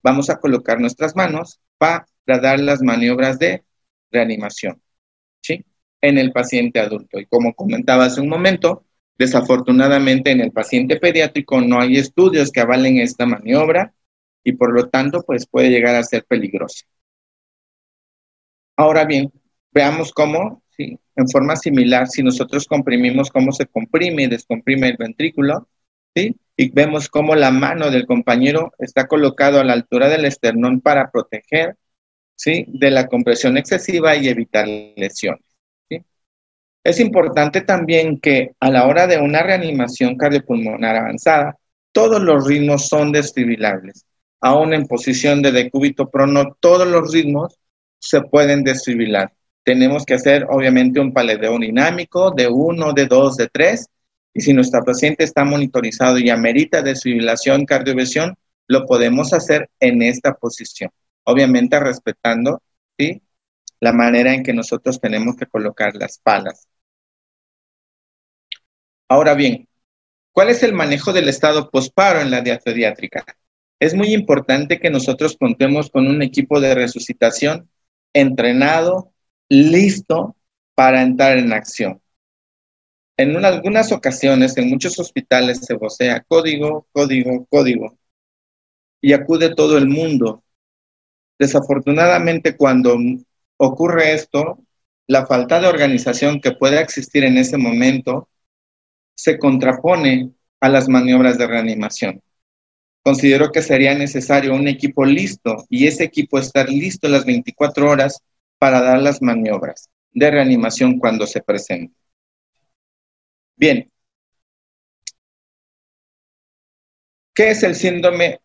vamos 0.00 0.30
a 0.30 0.38
colocar 0.38 0.78
nuestras 0.78 1.16
manos 1.16 1.58
para 1.78 2.06
dar 2.24 2.60
las 2.60 2.82
maniobras 2.82 3.40
de 3.40 3.64
reanimación, 4.12 4.80
¿sí? 5.42 5.64
En 6.00 6.18
el 6.18 6.30
paciente 6.30 6.78
adulto. 6.78 7.18
Y 7.18 7.26
como 7.26 7.52
comentaba 7.52 8.04
hace 8.04 8.20
un 8.20 8.28
momento, 8.28 8.84
desafortunadamente 9.18 10.30
en 10.30 10.40
el 10.40 10.52
paciente 10.52 10.96
pediátrico 10.96 11.60
no 11.60 11.80
hay 11.80 11.96
estudios 11.96 12.50
que 12.50 12.60
avalen 12.60 12.98
esta 12.98 13.26
maniobra 13.26 13.94
y 14.44 14.52
por 14.52 14.72
lo 14.72 14.88
tanto, 14.88 15.22
pues 15.22 15.46
puede 15.46 15.70
llegar 15.70 15.96
a 15.96 16.02
ser 16.04 16.24
peligrosa. 16.24 16.86
Ahora 18.76 19.04
bien, 19.04 19.32
veamos 19.72 20.12
cómo 20.12 20.62
en 20.78 21.28
forma 21.28 21.56
similar, 21.56 22.08
si 22.08 22.22
nosotros 22.22 22.66
comprimimos 22.66 23.30
cómo 23.30 23.52
se 23.52 23.66
comprime 23.66 24.24
y 24.24 24.26
descomprime 24.28 24.88
el 24.88 24.96
ventrículo, 24.98 25.68
¿sí? 26.14 26.36
Y 26.56 26.70
vemos 26.70 27.08
cómo 27.08 27.34
la 27.34 27.50
mano 27.50 27.90
del 27.90 28.06
compañero 28.06 28.72
está 28.78 29.06
colocado 29.06 29.60
a 29.60 29.64
la 29.64 29.72
altura 29.72 30.08
del 30.08 30.26
esternón 30.26 30.80
para 30.80 31.10
proteger, 31.10 31.76
¿sí? 32.34 32.66
De 32.68 32.90
la 32.90 33.08
compresión 33.08 33.56
excesiva 33.56 34.16
y 34.16 34.28
evitar 34.28 34.66
lesiones, 34.68 35.42
¿sí? 35.45 35.45
Es 36.86 37.00
importante 37.00 37.62
también 37.62 38.20
que 38.20 38.52
a 38.60 38.70
la 38.70 38.86
hora 38.86 39.06
de 39.06 39.18
una 39.18 39.42
reanimación 39.42 40.16
cardiopulmonar 40.16 40.96
avanzada, 40.96 41.56
todos 41.92 42.20
los 42.22 42.46
ritmos 42.46 42.88
son 42.88 43.12
desfibrilables. 43.12 44.04
Aún 44.40 44.74
en 44.74 44.86
posición 44.86 45.42
de 45.42 45.52
decúbito 45.52 46.10
prono, 46.10 46.56
todos 46.60 46.86
los 46.86 47.12
ritmos 47.12 47.58
se 47.98 48.20
pueden 48.22 48.62
desfibrilar 48.62 49.32
tenemos 49.66 50.04
que 50.06 50.14
hacer 50.14 50.46
obviamente 50.48 51.00
un 51.00 51.12
paleteo 51.12 51.58
dinámico 51.58 52.30
de 52.30 52.46
uno, 52.46 52.92
de 52.92 53.06
dos, 53.06 53.36
de 53.36 53.48
tres. 53.48 53.88
Y 54.32 54.40
si 54.40 54.52
nuestra 54.52 54.82
paciente 54.82 55.24
está 55.24 55.44
monitorizado 55.44 56.18
y 56.18 56.30
amerita 56.30 56.82
desfibrilación, 56.82 57.66
cardiovisión, 57.66 58.36
lo 58.68 58.86
podemos 58.86 59.32
hacer 59.32 59.68
en 59.80 60.02
esta 60.02 60.34
posición. 60.34 60.90
Obviamente 61.24 61.80
respetando 61.80 62.62
¿sí? 62.96 63.20
la 63.80 63.92
manera 63.92 64.32
en 64.32 64.44
que 64.44 64.52
nosotros 64.52 65.00
tenemos 65.00 65.34
que 65.34 65.46
colocar 65.46 65.96
las 65.96 66.20
palas. 66.20 66.68
Ahora 69.08 69.34
bien, 69.34 69.68
¿cuál 70.32 70.48
es 70.50 70.62
el 70.64 70.72
manejo 70.72 71.12
del 71.12 71.28
estado 71.28 71.70
posparo 71.70 72.20
en 72.20 72.30
la 72.30 72.40
diatodiátrica? 72.40 73.24
Es 73.78 73.94
muy 73.94 74.12
importante 74.12 74.80
que 74.80 74.90
nosotros 74.90 75.36
contemos 75.38 75.90
con 75.90 76.08
un 76.08 76.22
equipo 76.22 76.60
de 76.60 76.74
resucitación 76.74 77.70
entrenado, 78.12 79.12
listo 79.48 80.36
para 80.74 81.02
entrar 81.02 81.38
en 81.38 81.52
acción. 81.52 82.00
En 83.16 83.44
algunas 83.44 83.92
ocasiones, 83.92 84.56
en 84.56 84.68
muchos 84.68 84.98
hospitales 84.98 85.60
se 85.60 85.74
vocea 85.74 86.24
código, 86.26 86.86
código, 86.92 87.46
código, 87.46 87.96
y 89.00 89.12
acude 89.12 89.54
todo 89.54 89.78
el 89.78 89.86
mundo. 89.88 90.42
Desafortunadamente, 91.38 92.56
cuando 92.56 92.98
ocurre 93.56 94.14
esto, 94.14 94.58
la 95.06 95.26
falta 95.26 95.60
de 95.60 95.68
organización 95.68 96.40
que 96.40 96.52
pueda 96.52 96.80
existir 96.80 97.22
en 97.24 97.38
ese 97.38 97.56
momento 97.56 98.28
se 99.16 99.38
contrapone 99.38 100.30
a 100.60 100.68
las 100.68 100.88
maniobras 100.88 101.38
de 101.38 101.46
reanimación. 101.48 102.22
Considero 103.02 103.50
que 103.52 103.62
sería 103.62 103.94
necesario 103.94 104.54
un 104.54 104.68
equipo 104.68 105.04
listo 105.04 105.64
y 105.68 105.86
ese 105.86 106.04
equipo 106.04 106.38
estar 106.38 106.68
listo 106.68 107.08
las 107.08 107.24
24 107.24 107.88
horas 107.90 108.22
para 108.58 108.80
dar 108.82 109.00
las 109.00 109.22
maniobras 109.22 109.88
de 110.12 110.30
reanimación 110.30 110.98
cuando 110.98 111.26
se 111.26 111.42
presente. 111.42 111.94
Bien. 113.56 113.90
¿Qué 117.34 117.50
es 117.50 117.62
el 117.62 117.74
síndrome 117.74 118.40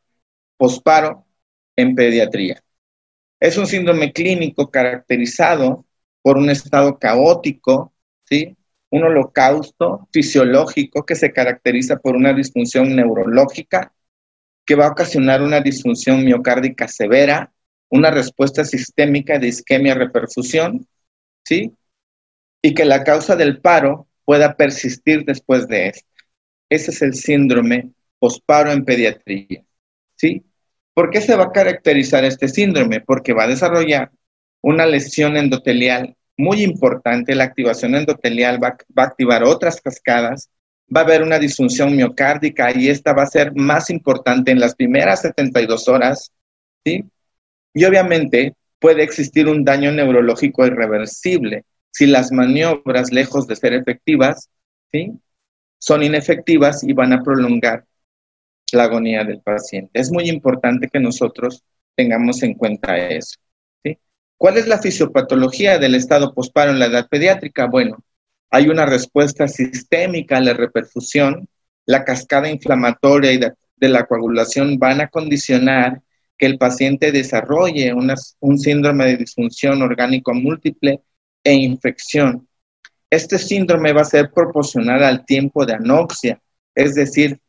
posparo 0.57 1.25
en 1.75 1.95
pediatría? 1.95 2.61
Es 3.39 3.57
un 3.57 3.65
síndrome 3.65 4.13
clínico 4.13 4.69
caracterizado 4.69 5.85
por 6.21 6.37
un 6.37 6.49
estado 6.49 6.99
caótico, 6.99 7.93
¿sí? 8.25 8.55
Un 8.91 9.03
holocausto 9.03 10.07
fisiológico 10.11 11.05
que 11.05 11.15
se 11.15 11.31
caracteriza 11.31 11.97
por 11.97 12.15
una 12.15 12.33
disfunción 12.33 12.95
neurológica 12.95 13.93
que 14.65 14.75
va 14.75 14.87
a 14.87 14.91
ocasionar 14.91 15.41
una 15.41 15.61
disfunción 15.61 16.23
miocárdica 16.23 16.87
severa, 16.87 17.51
una 17.89 18.11
respuesta 18.11 18.63
sistémica 18.63 19.39
de 19.39 19.47
isquemia-reperfusión, 19.47 20.87
¿sí? 21.43 21.73
Y 22.61 22.73
que 22.73 22.85
la 22.85 23.03
causa 23.03 23.35
del 23.35 23.59
paro 23.59 24.07
pueda 24.25 24.55
persistir 24.55 25.25
después 25.25 25.67
de 25.67 25.87
esto. 25.87 26.07
Ese 26.69 26.91
es 26.91 27.01
el 27.01 27.13
síndrome 27.13 27.91
posparo 28.19 28.71
en 28.71 28.85
pediatría, 28.85 29.63
¿sí? 30.15 30.45
¿Por 30.93 31.09
qué 31.09 31.21
se 31.21 31.35
va 31.35 31.45
a 31.45 31.51
caracterizar 31.51 32.25
este 32.25 32.49
síndrome? 32.49 32.99
Porque 33.01 33.33
va 33.33 33.45
a 33.45 33.47
desarrollar 33.47 34.11
una 34.61 34.85
lesión 34.85 35.37
endotelial 35.37 36.15
muy 36.37 36.63
importante. 36.63 37.35
La 37.35 37.45
activación 37.45 37.95
endotelial 37.95 38.61
va, 38.63 38.77
a 38.95 39.03
activar 39.03 39.43
otras 39.43 39.81
cascadas, 39.81 40.49
va 40.93 41.01
a 41.01 41.03
haber 41.03 41.23
una 41.23 41.39
disfunción 41.39 41.95
miocárdica 41.95 42.75
y 42.75 42.89
esta 42.89 43.13
va 43.13 43.23
a 43.23 43.27
ser 43.27 43.53
más 43.55 43.89
importante 43.89 44.51
en 44.51 44.59
las 44.59 44.75
primeras 44.75 45.21
72 45.21 45.87
horas, 45.87 46.31
¿sí? 46.85 47.05
Y 47.73 47.85
obviamente 47.85 48.55
puede 48.79 49.03
existir 49.03 49.47
un 49.47 49.63
daño 49.63 49.91
neurológico 49.91 50.65
irreversible 50.65 51.65
si 51.91 52.07
las 52.07 52.31
maniobras, 52.31 53.11
lejos 53.11 53.47
de 53.47 53.55
ser 53.55 53.73
efectivas, 53.73 54.49
¿sí? 54.91 55.11
son 55.77 56.03
inefectivas 56.03 56.83
y 56.83 56.93
van 56.93 57.11
a 57.13 57.23
prolongar 57.23 57.85
la 58.71 58.83
agonía 58.83 59.23
del 59.23 59.41
paciente. 59.41 59.99
Es 59.99 60.11
muy 60.11 60.29
importante 60.29 60.87
que 60.87 60.99
nosotros 60.99 61.63
tengamos 61.95 62.41
en 62.43 62.53
cuenta 62.53 62.95
eso. 62.97 63.39
¿Cuál 64.41 64.57
es 64.57 64.65
la 64.65 64.79
fisiopatología 64.79 65.77
del 65.77 65.93
estado 65.93 66.33
posparo 66.33 66.71
en 66.71 66.79
la 66.79 66.87
edad 66.87 67.07
pediátrica? 67.07 67.67
Bueno, 67.67 68.03
hay 68.49 68.69
una 68.69 68.87
respuesta 68.87 69.47
sistémica 69.47 70.37
a 70.37 70.41
la 70.41 70.53
reperfusión, 70.53 71.47
la 71.85 72.03
cascada 72.03 72.49
inflamatoria 72.49 73.33
y 73.33 73.37
de 73.37 73.87
la 73.87 74.07
coagulación 74.07 74.79
van 74.79 74.99
a 74.99 75.09
condicionar 75.09 76.01
que 76.39 76.47
el 76.47 76.57
paciente 76.57 77.11
desarrolle 77.11 77.93
un 78.39 78.57
síndrome 78.57 79.05
de 79.05 79.17
disfunción 79.17 79.83
orgánico 79.83 80.33
múltiple 80.33 81.01
e 81.43 81.53
infección. 81.53 82.47
Este 83.11 83.37
síndrome 83.37 83.93
va 83.93 84.01
a 84.01 84.05
ser 84.05 84.31
proporcional 84.31 85.03
al 85.03 85.23
tiempo 85.23 85.67
de 85.67 85.75
anoxia, 85.75 86.41
es 86.73 86.95
decir, 86.95 87.39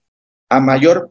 a 0.50 0.60
mayor 0.60 1.10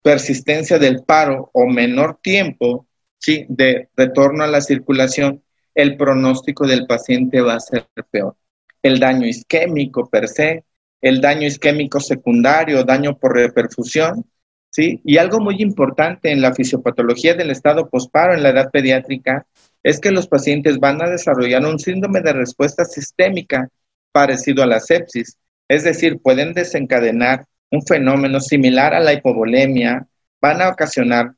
persistencia 0.00 0.78
del 0.78 1.04
paro 1.04 1.50
o 1.52 1.66
menor 1.66 2.18
tiempo 2.22 2.87
¿sí? 3.18 3.46
de 3.48 3.88
retorno 3.96 4.44
a 4.44 4.48
la 4.48 4.60
circulación, 4.60 5.42
el 5.74 5.96
pronóstico 5.96 6.66
del 6.66 6.86
paciente 6.86 7.40
va 7.40 7.54
a 7.54 7.60
ser 7.60 7.86
peor. 8.10 8.36
El 8.82 8.98
daño 8.98 9.26
isquémico 9.26 10.08
per 10.08 10.28
se, 10.28 10.64
el 11.00 11.20
daño 11.20 11.46
isquémico 11.46 12.00
secundario, 12.00 12.84
daño 12.84 13.16
por 13.16 13.34
reperfusión, 13.34 14.24
¿sí? 14.70 15.00
Y 15.04 15.18
algo 15.18 15.40
muy 15.40 15.56
importante 15.60 16.30
en 16.30 16.40
la 16.40 16.54
fisiopatología 16.54 17.34
del 17.34 17.50
estado 17.50 17.88
posparo 17.88 18.34
en 18.34 18.42
la 18.42 18.50
edad 18.50 18.70
pediátrica 18.70 19.46
es 19.82 20.00
que 20.00 20.10
los 20.10 20.26
pacientes 20.26 20.78
van 20.78 21.00
a 21.02 21.08
desarrollar 21.08 21.64
un 21.64 21.78
síndrome 21.78 22.20
de 22.20 22.32
respuesta 22.32 22.84
sistémica 22.84 23.68
parecido 24.12 24.62
a 24.62 24.66
la 24.66 24.80
sepsis, 24.80 25.38
es 25.68 25.84
decir, 25.84 26.20
pueden 26.20 26.54
desencadenar 26.54 27.46
un 27.70 27.82
fenómeno 27.82 28.40
similar 28.40 28.94
a 28.94 29.00
la 29.00 29.12
hipovolemia, 29.12 30.08
van 30.40 30.62
a 30.62 30.70
ocasionar 30.70 31.34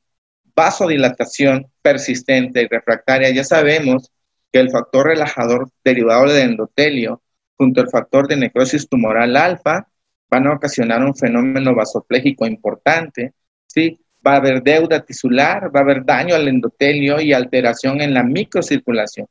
vasodilatación 0.54 1.66
persistente 1.82 2.62
y 2.62 2.68
refractaria. 2.68 3.30
Ya 3.30 3.44
sabemos 3.44 4.10
que 4.52 4.60
el 4.60 4.70
factor 4.70 5.06
relajador 5.06 5.70
derivado 5.84 6.26
del 6.26 6.50
endotelio 6.50 7.22
junto 7.56 7.80
al 7.80 7.90
factor 7.90 8.26
de 8.26 8.36
necrosis 8.36 8.88
tumoral 8.88 9.36
alfa 9.36 9.86
van 10.30 10.46
a 10.46 10.54
ocasionar 10.54 11.04
un 11.04 11.14
fenómeno 11.14 11.74
vasopléjico 11.74 12.46
importante, 12.46 13.34
¿sí? 13.66 14.00
Va 14.26 14.34
a 14.34 14.36
haber 14.36 14.62
deuda 14.62 15.04
tisular, 15.04 15.74
va 15.74 15.80
a 15.80 15.82
haber 15.82 16.04
daño 16.04 16.34
al 16.34 16.48
endotelio 16.48 17.20
y 17.20 17.32
alteración 17.32 18.00
en 18.00 18.14
la 18.14 18.22
microcirculación. 18.22 19.26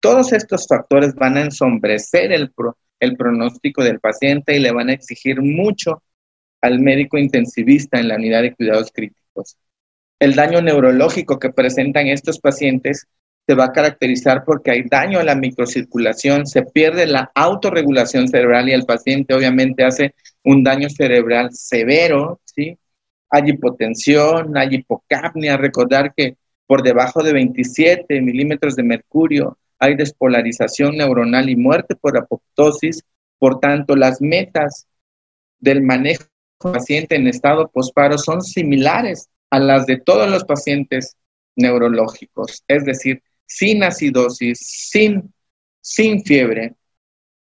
Todos 0.00 0.32
estos 0.32 0.66
factores 0.66 1.14
van 1.14 1.36
a 1.36 1.42
ensombrecer 1.42 2.32
el, 2.32 2.52
el 2.98 3.16
pronóstico 3.16 3.84
del 3.84 4.00
paciente 4.00 4.56
y 4.56 4.60
le 4.60 4.72
van 4.72 4.88
a 4.88 4.94
exigir 4.94 5.40
mucho 5.40 6.02
al 6.60 6.80
médico 6.80 7.18
intensivista 7.18 8.00
en 8.00 8.08
la 8.08 8.16
unidad 8.16 8.42
de 8.42 8.54
cuidados 8.54 8.90
críticos. 8.92 9.56
El 10.22 10.36
daño 10.36 10.62
neurológico 10.62 11.40
que 11.40 11.50
presentan 11.50 12.06
estos 12.06 12.38
pacientes 12.38 13.08
se 13.44 13.54
va 13.56 13.64
a 13.64 13.72
caracterizar 13.72 14.44
porque 14.44 14.70
hay 14.70 14.84
daño 14.84 15.18
a 15.18 15.24
la 15.24 15.34
microcirculación, 15.34 16.46
se 16.46 16.62
pierde 16.62 17.08
la 17.08 17.32
autorregulación 17.34 18.28
cerebral 18.28 18.68
y 18.68 18.72
el 18.72 18.84
paciente 18.84 19.34
obviamente 19.34 19.82
hace 19.82 20.14
un 20.44 20.62
daño 20.62 20.88
cerebral 20.90 21.50
severo, 21.52 22.40
¿sí? 22.44 22.78
Hay 23.30 23.50
hipotensión, 23.50 24.56
hay 24.56 24.76
hipocapnia, 24.76 25.56
recordar 25.56 26.14
que 26.14 26.36
por 26.68 26.84
debajo 26.84 27.24
de 27.24 27.32
27 27.32 28.20
milímetros 28.20 28.76
de 28.76 28.84
mercurio 28.84 29.58
hay 29.80 29.96
despolarización 29.96 30.98
neuronal 30.98 31.50
y 31.50 31.56
muerte 31.56 31.96
por 31.96 32.16
apoptosis, 32.16 33.02
por 33.40 33.58
tanto 33.58 33.96
las 33.96 34.20
metas 34.20 34.86
del 35.58 35.82
manejo 35.82 36.22
del 36.62 36.74
paciente 36.74 37.16
en 37.16 37.26
estado 37.26 37.68
posparo 37.72 38.18
son 38.18 38.40
similares 38.40 39.28
a 39.52 39.58
las 39.58 39.84
de 39.84 39.98
todos 39.98 40.30
los 40.30 40.44
pacientes 40.44 41.18
neurológicos, 41.56 42.64
es 42.66 42.86
decir, 42.86 43.22
sin 43.44 43.84
acidosis, 43.84 44.58
sin, 44.58 45.30
sin 45.78 46.24
fiebre, 46.24 46.74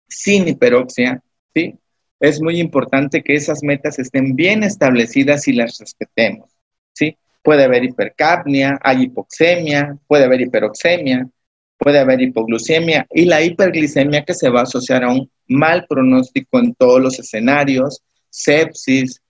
sin 0.05 0.45
hiperoxia, 0.45 1.23
¿sí? 1.53 1.79
Es 2.19 2.41
muy 2.41 2.59
importante 2.59 3.23
que 3.23 3.35
esas 3.35 3.63
metas 3.63 3.97
estén 3.97 4.35
bien 4.35 4.63
establecidas 4.63 5.47
y 5.47 5.53
las 5.53 5.77
respetemos, 5.79 6.51
¿sí? 6.91 7.17
Puede 7.41 7.63
haber 7.63 7.85
hipercapnia, 7.85 8.77
hay 8.83 9.03
hipoxemia, 9.03 9.97
puede 10.05 10.25
haber 10.25 10.41
hiperoxemia, 10.41 11.29
puede 11.77 11.99
haber 11.99 12.21
hipoglucemia 12.21 13.07
y 13.09 13.23
la 13.23 13.41
hiperglicemia 13.41 14.25
que 14.25 14.33
se 14.33 14.49
va 14.49 14.61
a 14.61 14.63
asociar 14.63 15.05
a 15.05 15.13
un 15.13 15.31
mal 15.47 15.85
pronóstico 15.87 16.59
en 16.59 16.75
todos 16.75 16.99
los 16.99 17.19
escenarios, 17.19 18.01
sepsis, 18.29 19.21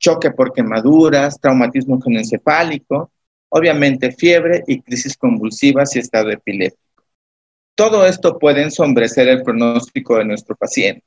choque 0.00 0.32
por 0.32 0.52
quemaduras, 0.52 1.38
traumatismo 1.38 2.00
encefálico, 2.06 3.12
obviamente 3.50 4.10
fiebre 4.10 4.64
y 4.66 4.80
crisis 4.80 5.16
convulsivas 5.16 5.94
y 5.94 6.00
estado 6.00 6.30
epiléptico. 6.30 7.04
Todo 7.76 8.06
esto 8.06 8.38
puede 8.38 8.62
ensombrecer 8.62 9.28
el 9.28 9.42
pronóstico 9.42 10.16
de 10.16 10.24
nuestro 10.24 10.56
paciente, 10.56 11.04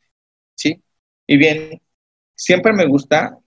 ¿sí? 0.55 0.81
Y 1.27 1.37
bien, 1.37 1.81
siempre 2.35 2.71
me 2.73 2.85
gusta 2.85 3.37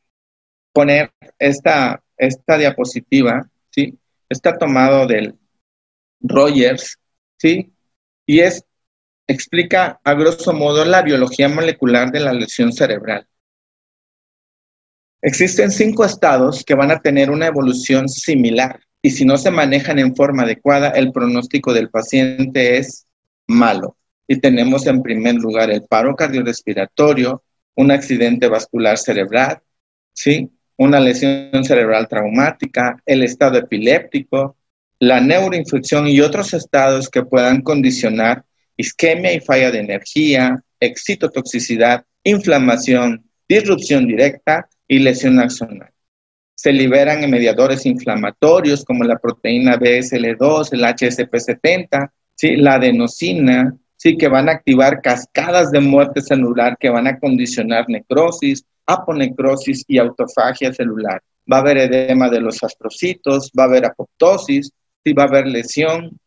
poner 0.72 1.12
esta, 1.38 2.02
esta 2.16 2.58
diapositiva, 2.58 3.48
¿sí? 3.70 3.98
Está 4.28 4.58
tomado 4.58 5.06
del 5.06 5.34
Rogers, 6.20 6.98
¿sí? 7.38 7.72
Y 8.26 8.40
es, 8.40 8.64
explica 9.28 10.00
a 10.02 10.14
grosso 10.14 10.52
modo 10.52 10.84
la 10.84 11.02
biología 11.02 11.48
molecular 11.48 12.10
de 12.10 12.20
la 12.20 12.32
lesión 12.32 12.72
cerebral. 12.72 13.26
Existen 15.26 15.72
cinco 15.72 16.04
estados 16.04 16.62
que 16.62 16.76
van 16.76 16.92
a 16.92 17.00
tener 17.00 17.32
una 17.32 17.48
evolución 17.48 18.08
similar 18.08 18.78
y 19.02 19.10
si 19.10 19.24
no 19.24 19.36
se 19.36 19.50
manejan 19.50 19.98
en 19.98 20.14
forma 20.14 20.44
adecuada, 20.44 20.90
el 20.90 21.10
pronóstico 21.10 21.72
del 21.72 21.90
paciente 21.90 22.78
es 22.78 23.08
malo. 23.48 23.96
Y 24.28 24.38
tenemos 24.38 24.86
en 24.86 25.02
primer 25.02 25.34
lugar 25.34 25.72
el 25.72 25.82
paro 25.82 26.14
cardiorrespiratorio, 26.14 27.42
un 27.74 27.90
accidente 27.90 28.46
vascular 28.46 28.98
cerebral, 28.98 29.58
¿sí? 30.12 30.48
una 30.76 31.00
lesión 31.00 31.64
cerebral 31.64 32.06
traumática, 32.06 33.02
el 33.04 33.24
estado 33.24 33.58
epiléptico, 33.58 34.56
la 35.00 35.20
neuroinfección 35.20 36.06
y 36.06 36.20
otros 36.20 36.54
estados 36.54 37.08
que 37.08 37.24
puedan 37.24 37.62
condicionar 37.62 38.44
isquemia 38.76 39.32
y 39.32 39.40
falla 39.40 39.72
de 39.72 39.80
energía, 39.80 40.62
excitotoxicidad, 40.78 42.04
inflamación, 42.22 43.28
disrupción 43.48 44.06
directa 44.06 44.68
y 44.88 44.98
lesión 44.98 45.38
axonal. 45.40 45.90
Se 46.54 46.72
liberan 46.72 47.28
mediadores 47.30 47.84
inflamatorios 47.84 48.84
como 48.84 49.04
la 49.04 49.18
proteína 49.18 49.78
BSL2, 49.78 50.72
el 50.72 50.82
HSP70, 50.84 52.10
¿sí? 52.34 52.56
la 52.56 52.74
adenosina, 52.74 53.76
¿sí? 53.96 54.16
que 54.16 54.28
van 54.28 54.48
a 54.48 54.52
activar 54.52 55.02
cascadas 55.02 55.70
de 55.70 55.80
muerte 55.80 56.22
celular 56.22 56.76
que 56.78 56.88
van 56.88 57.06
a 57.06 57.18
condicionar 57.18 57.84
necrosis, 57.88 58.64
aponecrosis 58.86 59.84
y 59.86 59.98
autofagia 59.98 60.72
celular. 60.72 61.22
Va 61.50 61.58
a 61.58 61.60
haber 61.60 61.78
edema 61.78 62.28
de 62.30 62.40
los 62.40 62.62
astrocitos, 62.62 63.50
va 63.56 63.64
a 63.64 63.66
haber 63.66 63.84
apoptosis, 63.84 64.72
¿sí? 65.04 65.12
va 65.12 65.24
a 65.24 65.28
haber 65.28 65.46
lesión, 65.46 66.18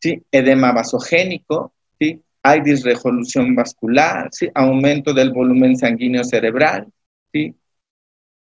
¿sí? 0.00 0.20
edema 0.32 0.72
vasogénico, 0.72 1.72
¿sí? 2.00 2.20
hay 2.42 2.60
disresolución 2.60 3.54
vascular, 3.54 4.28
¿sí? 4.32 4.48
aumento 4.52 5.14
del 5.14 5.32
volumen 5.32 5.76
sanguíneo 5.76 6.24
cerebral, 6.24 6.88
¿sí? 7.32 7.54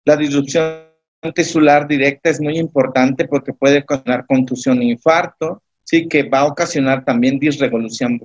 La 0.05 0.17
disrupción 0.17 0.83
tisular 1.33 1.87
directa 1.87 2.29
es 2.29 2.41
muy 2.41 2.57
importante 2.57 3.27
porque 3.27 3.53
puede 3.53 3.79
ocasionar 3.79 4.25
contusión 4.25 4.81
e 4.81 4.85
infarto, 4.85 5.61
sí, 5.83 6.07
que 6.07 6.23
va 6.23 6.39
a 6.39 6.45
ocasionar 6.45 7.05
también 7.05 7.39
disregulación, 7.39 8.19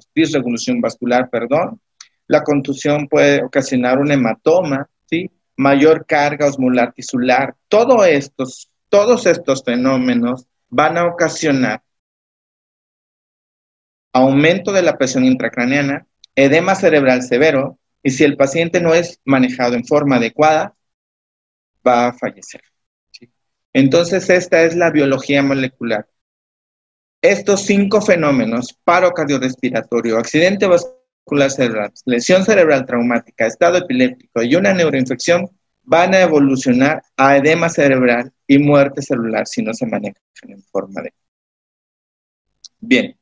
vascular, 0.80 1.30
perdón. 1.30 1.80
La 2.26 2.42
contusión 2.42 3.06
puede 3.08 3.42
ocasionar 3.42 3.98
un 3.98 4.10
hematoma, 4.10 4.88
sí, 5.06 5.30
mayor 5.56 6.04
carga 6.06 6.46
osmolar 6.46 6.92
tisular. 6.92 7.54
Estos, 8.08 8.70
todos 8.88 9.26
estos 9.26 9.62
fenómenos 9.62 10.46
van 10.68 10.98
a 10.98 11.06
ocasionar 11.06 11.82
aumento 14.12 14.72
de 14.72 14.82
la 14.82 14.96
presión 14.96 15.24
intracraneana, 15.24 16.06
edema 16.34 16.74
cerebral 16.74 17.22
severo, 17.22 17.78
y 18.02 18.10
si 18.10 18.24
el 18.24 18.36
paciente 18.36 18.80
no 18.80 18.94
es 18.94 19.20
manejado 19.24 19.74
en 19.74 19.84
forma 19.84 20.16
adecuada, 20.16 20.74
va 21.86 22.08
a 22.08 22.12
fallecer. 22.12 22.60
Entonces, 23.72 24.28
esta 24.30 24.62
es 24.62 24.74
la 24.74 24.90
biología 24.90 25.42
molecular. 25.42 26.08
Estos 27.20 27.62
cinco 27.62 28.00
fenómenos, 28.00 28.78
paro 28.84 29.10
cardiorrespiratorio, 29.10 30.18
accidente 30.18 30.66
vascular 30.66 31.50
cerebral, 31.50 31.92
lesión 32.06 32.44
cerebral 32.44 32.86
traumática, 32.86 33.46
estado 33.46 33.78
epiléptico 33.78 34.42
y 34.42 34.54
una 34.54 34.72
neuroinfección, 34.72 35.48
van 35.82 36.14
a 36.14 36.20
evolucionar 36.20 37.02
a 37.16 37.36
edema 37.36 37.68
cerebral 37.68 38.32
y 38.46 38.58
muerte 38.58 39.02
celular 39.02 39.46
si 39.46 39.62
no 39.62 39.74
se 39.74 39.86
manejan 39.86 40.22
en 40.42 40.62
forma 40.62 41.02
de... 41.02 41.12
Bien, 42.80 43.18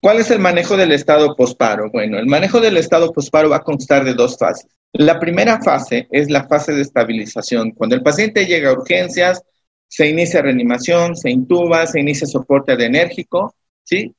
¿Cuál 0.00 0.18
es 0.18 0.30
el 0.30 0.38
manejo 0.38 0.76
del 0.76 0.92
estado 0.92 1.34
posparo? 1.34 1.90
Bueno, 1.90 2.18
el 2.18 2.26
manejo 2.26 2.60
del 2.60 2.76
estado 2.76 3.12
posparo 3.12 3.50
va 3.50 3.56
a 3.56 3.64
constar 3.64 4.04
de 4.04 4.14
dos 4.14 4.38
fases. 4.38 4.70
La 4.92 5.18
primera 5.18 5.60
fase 5.60 6.06
es 6.10 6.30
la 6.30 6.46
fase 6.46 6.72
de 6.72 6.82
estabilización. 6.82 7.72
Cuando 7.72 7.96
el 7.96 8.02
paciente 8.02 8.46
llega 8.46 8.70
a 8.70 8.74
urgencias, 8.74 9.42
se 9.88 10.06
inicia 10.06 10.40
reanimación, 10.40 11.16
se 11.16 11.30
intuba, 11.30 11.86
se 11.86 12.00
inicia 12.00 12.26
soporte 12.26 12.72
adrenérgico, 12.72 13.54
¿sí? 13.82 14.14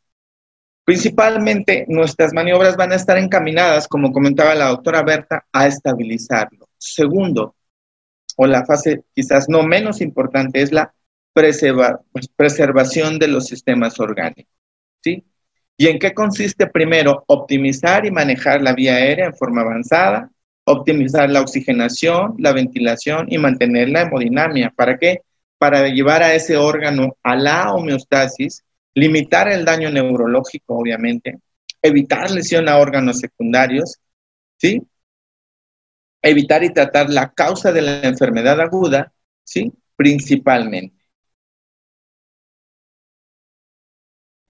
Principalmente 0.84 1.86
nuestras 1.88 2.34
maniobras 2.34 2.76
van 2.76 2.92
a 2.92 2.96
estar 2.96 3.18
encaminadas, 3.18 3.88
como 3.88 4.12
comentaba 4.12 4.56
la 4.56 4.70
doctora 4.70 5.04
Berta, 5.04 5.46
a 5.54 5.68
estabilizarlo. 5.68 6.68
Segundo, 6.78 7.56
o 8.36 8.48
la 8.48 8.66
fase 8.66 9.04
quizás 9.14 9.48
no 9.48 9.64
menos 9.64 10.02
importante, 10.02 10.62
es 10.62 10.72
la 10.72 10.94
preservación 11.34 13.20
de 13.20 13.28
los 13.28 13.46
sistemas 13.46 14.00
orgánicos, 14.00 14.54
¿sí? 15.02 15.24
¿Y 15.82 15.88
en 15.88 15.98
qué 15.98 16.14
consiste 16.14 16.68
primero? 16.68 17.24
Optimizar 17.28 18.06
y 18.06 18.12
manejar 18.12 18.62
la 18.62 18.74
vía 18.74 18.96
aérea 18.96 19.28
en 19.28 19.34
forma 19.34 19.62
avanzada, 19.62 20.30
optimizar 20.66 21.30
la 21.30 21.40
oxigenación, 21.40 22.36
la 22.38 22.52
ventilación 22.52 23.28
y 23.30 23.38
mantener 23.38 23.88
la 23.88 24.02
hemodinamia. 24.02 24.74
¿Para 24.76 24.98
qué? 24.98 25.22
Para 25.58 25.88
llevar 25.88 26.22
a 26.22 26.34
ese 26.36 26.58
órgano 26.58 27.16
a 27.24 27.34
la 27.38 27.74
homeostasis, 27.74 28.62
limitar 28.94 29.48
el 29.48 29.64
daño 29.64 29.90
neurológico, 29.90 30.78
obviamente, 30.78 31.40
evitar 31.82 32.30
lesión 32.30 32.68
a 32.68 32.78
órganos 32.78 33.20
secundarios, 33.20 34.00
¿sí? 34.58 34.82
Evitar 36.22 36.62
y 36.66 36.74
tratar 36.74 37.10
la 37.10 37.32
causa 37.32 37.72
de 37.72 37.84
la 37.84 38.02
enfermedad 38.02 38.60
aguda, 38.60 39.14
¿sí? 39.46 39.72
Principalmente. 39.96 40.98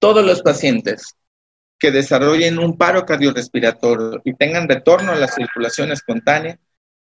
Todos 0.00 0.24
los 0.24 0.42
pacientes 0.42 1.14
que 1.80 1.90
desarrollen 1.90 2.58
un 2.58 2.76
paro 2.76 3.06
cardiorrespiratorio 3.06 4.20
y 4.24 4.34
tengan 4.34 4.68
retorno 4.68 5.12
a 5.12 5.16
la 5.16 5.26
circulación 5.26 5.90
espontánea 5.90 6.60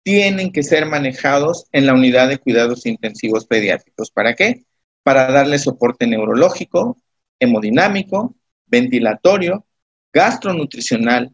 tienen 0.04 0.52
que 0.52 0.64
ser 0.64 0.86
manejados 0.86 1.66
en 1.72 1.86
la 1.86 1.94
unidad 1.94 2.28
de 2.30 2.40
cuidados 2.40 2.86
intensivos 2.86 3.46
pediátricos. 3.46 4.12
¿Para 4.12 4.36
qué? 4.36 4.66
Para 5.04 5.32
darle 5.32 5.60
soporte 5.60 6.08
neurológico, 6.08 7.00
hemodinámico, 7.40 8.36
ventilatorio, 8.66 9.66
gastronutricional, 10.12 11.34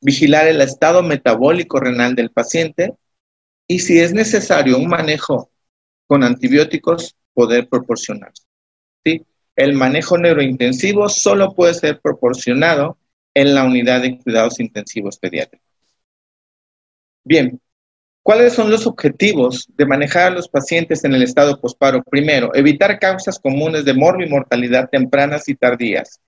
vigilar 0.00 0.46
el 0.46 0.60
estado 0.60 1.02
metabólico 1.02 1.80
renal 1.80 2.14
del 2.14 2.30
paciente 2.30 2.94
y 3.66 3.80
si 3.80 3.98
es 4.00 4.12
necesario 4.12 4.78
un 4.78 4.86
manejo 4.86 5.50
con 6.06 6.22
antibióticos, 6.22 7.16
poder 7.34 7.68
proporcionar. 7.68 8.32
El 9.58 9.74
manejo 9.74 10.16
neurointensivo 10.16 11.08
solo 11.08 11.52
puede 11.52 11.74
ser 11.74 12.00
proporcionado 12.00 12.96
en 13.34 13.56
la 13.56 13.64
unidad 13.64 14.02
de 14.02 14.16
cuidados 14.16 14.60
intensivos 14.60 15.18
pediátricos. 15.18 15.66
Bien, 17.24 17.60
¿cuáles 18.22 18.52
son 18.52 18.70
los 18.70 18.86
objetivos 18.86 19.66
de 19.76 19.84
manejar 19.84 20.28
a 20.28 20.30
los 20.30 20.48
pacientes 20.48 21.02
en 21.02 21.12
el 21.12 21.24
estado 21.24 21.60
posparo? 21.60 22.04
Primero, 22.04 22.54
evitar 22.54 23.00
causas 23.00 23.40
comunes 23.40 23.84
de 23.84 23.94
mortalidad 23.94 24.90
tempranas 24.90 25.48
y 25.48 25.56
tardías 25.56 26.20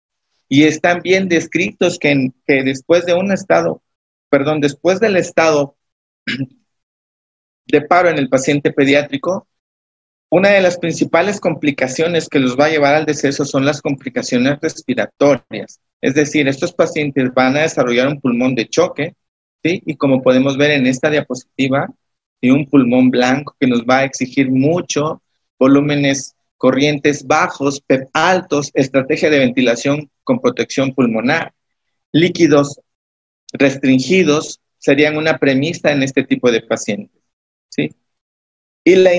y 0.48 0.64
están 0.64 1.00
bien 1.00 1.28
descritos 1.28 2.00
que, 2.00 2.32
que 2.48 2.64
después 2.64 3.06
de 3.06 3.14
un 3.14 3.30
estado, 3.30 3.80
perdón, 4.28 4.60
después 4.60 4.98
del 4.98 5.16
estado 5.16 5.76
de 7.66 7.80
paro 7.82 8.08
en 8.08 8.18
el 8.18 8.28
paciente 8.28 8.72
pediátrico, 8.72 9.46
una 10.30 10.50
de 10.50 10.60
las 10.62 10.78
principales 10.78 11.40
complicaciones 11.40 12.28
que 12.28 12.38
los 12.38 12.58
va 12.58 12.66
a 12.66 12.70
llevar 12.70 12.94
al 12.94 13.04
deceso 13.04 13.44
son 13.44 13.64
las 13.64 13.82
complicaciones 13.82 14.58
respiratorias. 14.62 15.80
Es 16.00 16.14
decir, 16.14 16.48
estos 16.48 16.72
pacientes 16.72 17.34
van 17.34 17.56
a 17.56 17.62
desarrollar 17.62 18.08
un 18.08 18.20
pulmón 18.20 18.54
de 18.54 18.68
choque, 18.68 19.14
¿sí? 19.62 19.82
Y 19.84 19.96
como 19.96 20.22
podemos 20.22 20.56
ver 20.56 20.70
en 20.70 20.86
esta 20.86 21.10
diapositiva, 21.10 21.88
un 22.42 22.66
pulmón 22.66 23.10
blanco 23.10 23.54
que 23.60 23.66
nos 23.66 23.82
va 23.82 23.98
a 23.98 24.04
exigir 24.04 24.50
mucho, 24.50 25.22
volúmenes 25.58 26.34
corrientes 26.56 27.26
bajos, 27.26 27.80
PEP 27.80 28.08
altos, 28.14 28.70
estrategia 28.74 29.28
de 29.30 29.40
ventilación 29.40 30.10
con 30.24 30.40
protección 30.40 30.94
pulmonar. 30.94 31.52
Líquidos 32.12 32.80
restringidos 33.52 34.60
serían 34.78 35.16
una 35.16 35.38
premisa 35.38 35.90
en 35.90 36.02
este 36.02 36.22
tipo 36.24 36.50
de 36.50 36.62
pacientes. 36.62 37.20
¿sí? 37.68 37.90
Y 38.82 38.96
la 38.96 39.10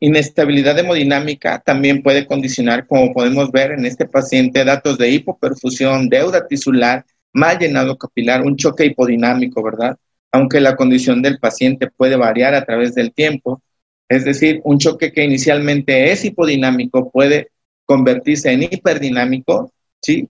inestabilidad 0.00 0.78
hemodinámica 0.78 1.60
también 1.60 2.02
puede 2.02 2.26
condicionar, 2.26 2.86
como 2.86 3.12
podemos 3.12 3.52
ver 3.52 3.72
en 3.72 3.86
este 3.86 4.06
paciente, 4.06 4.64
datos 4.64 4.98
de 4.98 5.10
hipoperfusión, 5.10 6.08
deuda 6.08 6.46
tisular, 6.48 7.06
mal 7.32 7.58
llenado 7.58 7.96
capilar, 7.96 8.42
un 8.42 8.56
choque 8.56 8.86
hipodinámico, 8.86 9.62
¿verdad? 9.62 9.96
Aunque 10.32 10.60
la 10.60 10.74
condición 10.74 11.22
del 11.22 11.38
paciente 11.38 11.88
puede 11.90 12.16
variar 12.16 12.54
a 12.54 12.64
través 12.64 12.94
del 12.94 13.12
tiempo, 13.12 13.62
es 14.08 14.24
decir, 14.24 14.60
un 14.64 14.78
choque 14.78 15.12
que 15.12 15.24
inicialmente 15.24 16.10
es 16.10 16.24
hipodinámico 16.24 17.10
puede 17.10 17.50
convertirse 17.86 18.50
en 18.52 18.64
hiperdinámico, 18.64 19.72
¿sí? 20.02 20.28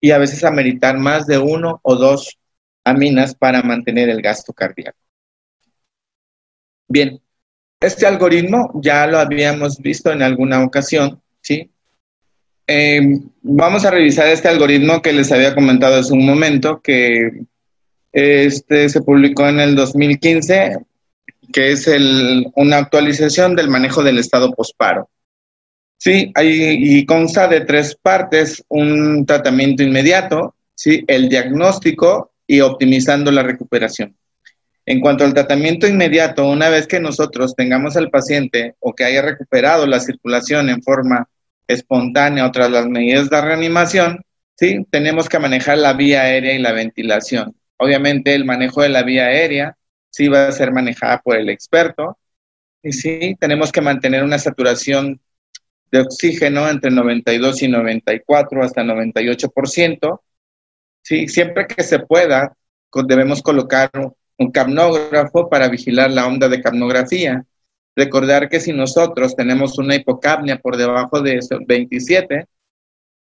Y 0.00 0.12
a 0.12 0.18
veces 0.18 0.44
ameritar 0.44 0.96
más 0.98 1.26
de 1.26 1.38
uno 1.38 1.80
o 1.82 1.96
dos 1.96 2.38
aminas 2.84 3.34
para 3.34 3.62
mantener 3.62 4.08
el 4.08 4.22
gasto 4.22 4.52
cardíaco. 4.52 4.98
Bien, 6.88 7.20
este 7.82 8.06
algoritmo 8.06 8.80
ya 8.82 9.06
lo 9.06 9.18
habíamos 9.18 9.78
visto 9.78 10.10
en 10.12 10.22
alguna 10.22 10.62
ocasión, 10.64 11.20
¿sí? 11.40 11.70
Em, 12.66 13.28
vamos 13.42 13.84
a 13.84 13.90
revisar 13.90 14.28
este 14.28 14.48
algoritmo 14.48 15.02
que 15.02 15.12
les 15.12 15.30
había 15.32 15.54
comentado 15.54 15.96
hace 15.96 16.12
un 16.12 16.24
momento, 16.24 16.80
que 16.80 17.42
este 18.12 18.88
se 18.88 19.00
publicó 19.02 19.48
en 19.48 19.60
el 19.60 19.74
2015 19.74 20.78
que 21.52 21.72
es 21.72 21.86
el, 21.86 22.50
una 22.56 22.78
actualización 22.78 23.54
del 23.54 23.68
manejo 23.68 24.02
del 24.02 24.18
estado 24.18 24.52
posparo. 24.52 25.08
Sí, 25.98 26.32
hay, 26.34 26.98
y 26.98 27.06
consta 27.06 27.46
de 27.46 27.60
tres 27.60 27.96
partes, 28.00 28.64
un 28.68 29.24
tratamiento 29.24 29.84
inmediato, 29.84 30.56
¿sí? 30.74 31.04
el 31.06 31.28
diagnóstico 31.28 32.32
y 32.46 32.60
optimizando 32.60 33.30
la 33.30 33.44
recuperación. 33.44 34.16
En 34.84 35.00
cuanto 35.00 35.24
al 35.24 35.34
tratamiento 35.34 35.86
inmediato, 35.86 36.48
una 36.48 36.68
vez 36.68 36.86
que 36.86 36.98
nosotros 36.98 37.54
tengamos 37.54 37.96
al 37.96 38.10
paciente 38.10 38.74
o 38.80 38.94
que 38.94 39.04
haya 39.04 39.22
recuperado 39.22 39.86
la 39.86 40.00
circulación 40.00 40.68
en 40.68 40.82
forma 40.82 41.28
espontánea 41.68 42.46
o 42.46 42.50
tras 42.50 42.70
las 42.70 42.86
medidas 42.86 43.30
de 43.30 43.40
reanimación, 43.40 44.24
¿sí? 44.56 44.84
tenemos 44.90 45.28
que 45.28 45.38
manejar 45.38 45.78
la 45.78 45.92
vía 45.92 46.22
aérea 46.22 46.54
y 46.54 46.58
la 46.58 46.72
ventilación. 46.72 47.54
Obviamente 47.76 48.34
el 48.34 48.44
manejo 48.44 48.82
de 48.82 48.88
la 48.88 49.02
vía 49.02 49.26
aérea 49.26 49.76
sí 50.10 50.28
va 50.28 50.48
a 50.48 50.52
ser 50.52 50.72
manejada 50.72 51.20
por 51.20 51.36
el 51.36 51.48
experto. 51.48 52.18
Y 52.82 52.92
sí, 52.92 53.36
tenemos 53.38 53.70
que 53.70 53.80
mantener 53.80 54.24
una 54.24 54.38
saturación 54.38 55.20
de 55.90 56.00
oxígeno 56.00 56.68
entre 56.68 56.90
92 56.90 57.62
y 57.62 57.68
94 57.68 58.64
hasta 58.64 58.82
98%. 58.82 60.20
Sí, 61.02 61.28
siempre 61.28 61.66
que 61.66 61.82
se 61.82 62.00
pueda, 62.00 62.56
debemos 63.06 63.42
colocar 63.42 63.90
un 64.42 64.50
capnógrafo 64.50 65.48
para 65.48 65.68
vigilar 65.68 66.10
la 66.10 66.26
onda 66.26 66.48
de 66.48 66.60
capnografía. 66.60 67.44
Recordar 67.96 68.48
que 68.48 68.60
si 68.60 68.72
nosotros 68.72 69.36
tenemos 69.36 69.78
una 69.78 69.96
hipocapnia 69.96 70.58
por 70.58 70.76
debajo 70.76 71.20
de 71.20 71.40
27, 71.66 72.46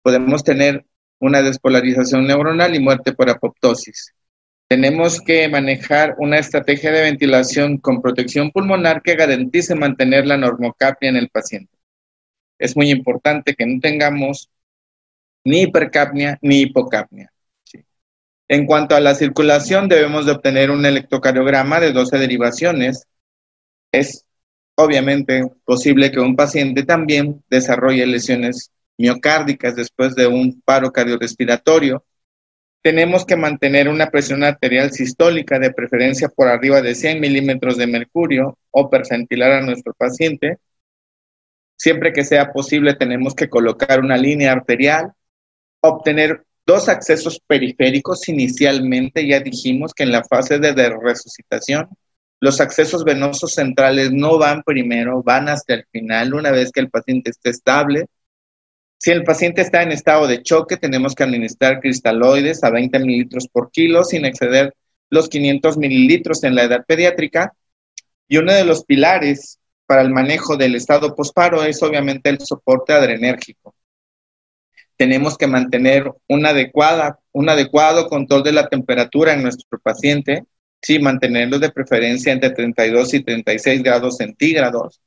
podemos 0.02 0.44
tener 0.44 0.86
una 1.20 1.42
despolarización 1.42 2.28
neuronal 2.28 2.76
y 2.76 2.80
muerte 2.80 3.14
por 3.14 3.30
apoptosis 3.30 4.14
tenemos 4.68 5.22
que 5.22 5.48
manejar 5.48 6.16
una 6.18 6.40
estrategia 6.40 6.92
de 6.92 7.04
ventilación 7.04 7.78
con 7.78 8.02
protección 8.02 8.52
pulmonar 8.52 9.02
que 9.02 9.16
garantice 9.16 9.76
mantener 9.76 10.26
la 10.28 10.38
normocapnia 10.38 11.10
en 11.10 11.16
el 11.16 11.30
paciente. 11.30 11.78
Es 12.60 12.76
muy 12.76 12.92
importante 12.92 13.56
que 13.56 13.66
no 13.66 13.80
tengamos 13.80 14.50
ni 15.46 15.62
hipercapnia 15.62 16.38
ni 16.42 16.62
hipocapnia. 16.62 17.32
En 18.48 18.66
cuanto 18.66 18.96
a 18.96 19.00
la 19.00 19.16
circulación, 19.16 19.90
debemos 19.90 20.26
de 20.26 20.32
obtener 20.34 20.72
un 20.72 20.86
electrocardiograma 20.86 21.80
de 21.80 21.92
12 21.92 22.18
derivaciones. 22.18 23.08
Es 23.92 24.26
obviamente 24.76 25.44
posible 25.66 26.12
que 26.12 26.20
un 26.20 26.36
paciente 26.36 26.84
también 26.84 27.44
desarrolle 27.50 28.06
lesiones 28.06 28.72
miocárdicas 28.98 29.76
después 29.76 30.16
de 30.16 30.28
un 30.28 30.62
paro 30.62 30.92
cardiorrespiratorio 30.92 32.04
tenemos 32.88 33.26
que 33.26 33.36
mantener 33.36 33.90
una 33.90 34.10
presión 34.10 34.46
arterial 34.46 34.92
sistólica 34.92 35.60
de 35.60 35.74
preferencia 35.74 36.30
por 36.30 36.48
arriba 36.48 36.82
de 36.82 36.96
100 36.96 37.20
milímetros 37.20 37.76
de 37.76 37.86
mercurio 37.86 38.58
o 38.72 38.90
percentilar 38.90 39.52
a 39.52 39.62
nuestro 39.62 39.94
paciente. 39.94 40.60
Siempre 41.76 42.14
que 42.14 42.24
sea 42.24 42.54
posible 42.54 42.94
tenemos 42.94 43.36
que 43.36 43.50
colocar 43.50 44.00
una 44.00 44.16
línea 44.16 44.54
arterial, 44.54 45.12
obtener 45.82 46.46
dos 46.68 46.88
accesos 46.90 47.42
periféricos 47.48 48.30
inicialmente, 48.30 49.26
ya 49.28 49.40
dijimos 49.40 49.94
que 49.96 50.04
en 50.04 50.12
la 50.12 50.24
fase 50.24 50.60
de 50.60 50.90
resucitación 51.02 51.90
los 52.40 52.62
accesos 52.62 53.04
venosos 53.04 53.54
centrales 53.56 54.12
no 54.12 54.38
van 54.38 54.62
primero, 54.62 55.24
van 55.24 55.50
hasta 55.50 55.74
el 55.74 55.86
final, 55.92 56.36
una 56.36 56.52
vez 56.52 56.72
que 56.72 56.82
el 56.82 56.92
paciente 56.92 57.32
esté 57.32 57.50
estable 57.50 58.06
si 59.00 59.12
el 59.12 59.24
paciente 59.24 59.62
está 59.62 59.84
en 59.84 59.92
estado 59.92 60.26
de 60.28 60.42
choque, 60.42 60.78
tenemos 60.78 61.14
que 61.14 61.24
administrar 61.24 61.80
cristaloides 61.80 62.64
a 62.64 62.72
20 62.72 63.00
mililitros 63.00 63.48
por 63.48 63.72
kilo 63.72 64.04
sin 64.04 64.26
exceder 64.26 64.74
los 65.10 65.30
500 65.30 65.78
mililitros 65.78 66.44
en 66.44 66.56
la 66.56 66.64
edad 66.64 66.84
pediátrica. 66.86 67.54
Y 68.28 68.38
uno 68.38 68.54
de 68.54 68.66
los 68.66 68.84
pilares 68.84 69.60
para 69.86 70.02
el 70.02 70.10
manejo 70.10 70.58
del 70.58 70.76
estado 70.76 71.16
posparo 71.16 71.64
es 71.64 71.82
obviamente 71.84 72.30
el 72.30 72.40
soporte 72.40 72.94
adrenérgico. 72.94 73.76
Tenemos 74.98 75.38
que 75.38 75.48
mantener 75.48 76.12
un 76.28 76.46
adecuado 76.46 78.08
control 78.10 78.44
de 78.44 78.52
la 78.52 78.68
temperatura 78.68 79.34
en 79.34 79.44
nuestro 79.44 79.80
paciente, 79.80 80.44
sí, 80.82 81.00
mantenerlo 81.00 81.60
de 81.60 81.72
preferencia 81.72 82.34
entre 82.34 82.50
32 82.50 83.14
y 83.14 83.24
36 83.24 83.84
grados 83.84 84.18
centígrados 84.18 85.00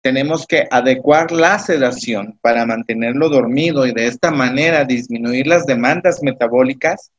tenemos 0.00 0.46
que 0.46 0.66
adecuar 0.70 1.32
la 1.32 1.58
sedación 1.58 2.38
para 2.40 2.64
mantenerlo 2.66 3.28
dormido 3.28 3.86
y 3.86 3.92
de 3.92 4.06
esta 4.06 4.30
manera 4.30 4.84
disminuir 4.84 5.46
las 5.46 5.66
demandas 5.66 6.22
metabólicas, 6.22 7.10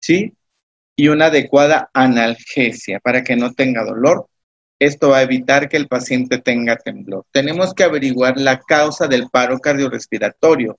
¿sí? 0.00 0.32
Y 0.96 1.08
una 1.08 1.26
adecuada 1.26 1.90
analgesia 1.92 3.00
para 3.00 3.24
que 3.24 3.36
no 3.36 3.52
tenga 3.52 3.84
dolor. 3.84 4.28
Esto 4.78 5.10
va 5.10 5.18
a 5.18 5.22
evitar 5.22 5.68
que 5.68 5.76
el 5.76 5.88
paciente 5.88 6.38
tenga 6.38 6.76
temblor. 6.76 7.24
Tenemos 7.32 7.74
que 7.74 7.84
averiguar 7.84 8.38
la 8.38 8.60
causa 8.60 9.06
del 9.06 9.28
paro 9.30 9.58
cardiorrespiratorio 9.58 10.78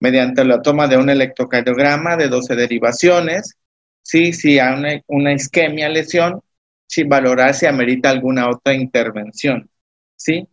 mediante 0.00 0.44
la 0.44 0.60
toma 0.62 0.88
de 0.88 0.96
un 0.96 1.10
electrocardiograma 1.10 2.16
de 2.16 2.28
12 2.28 2.56
derivaciones, 2.56 3.56
si 4.02 4.58
hay 4.58 4.74
una, 4.74 5.00
una 5.06 5.32
isquemia, 5.32 5.88
lesión, 5.88 6.40
sin 6.88 7.08
valorar 7.08 7.54
si 7.54 7.66
amerita 7.66 8.10
alguna 8.10 8.48
otra 8.48 8.74
intervención. 8.74 9.70
¿sí? 10.16 10.48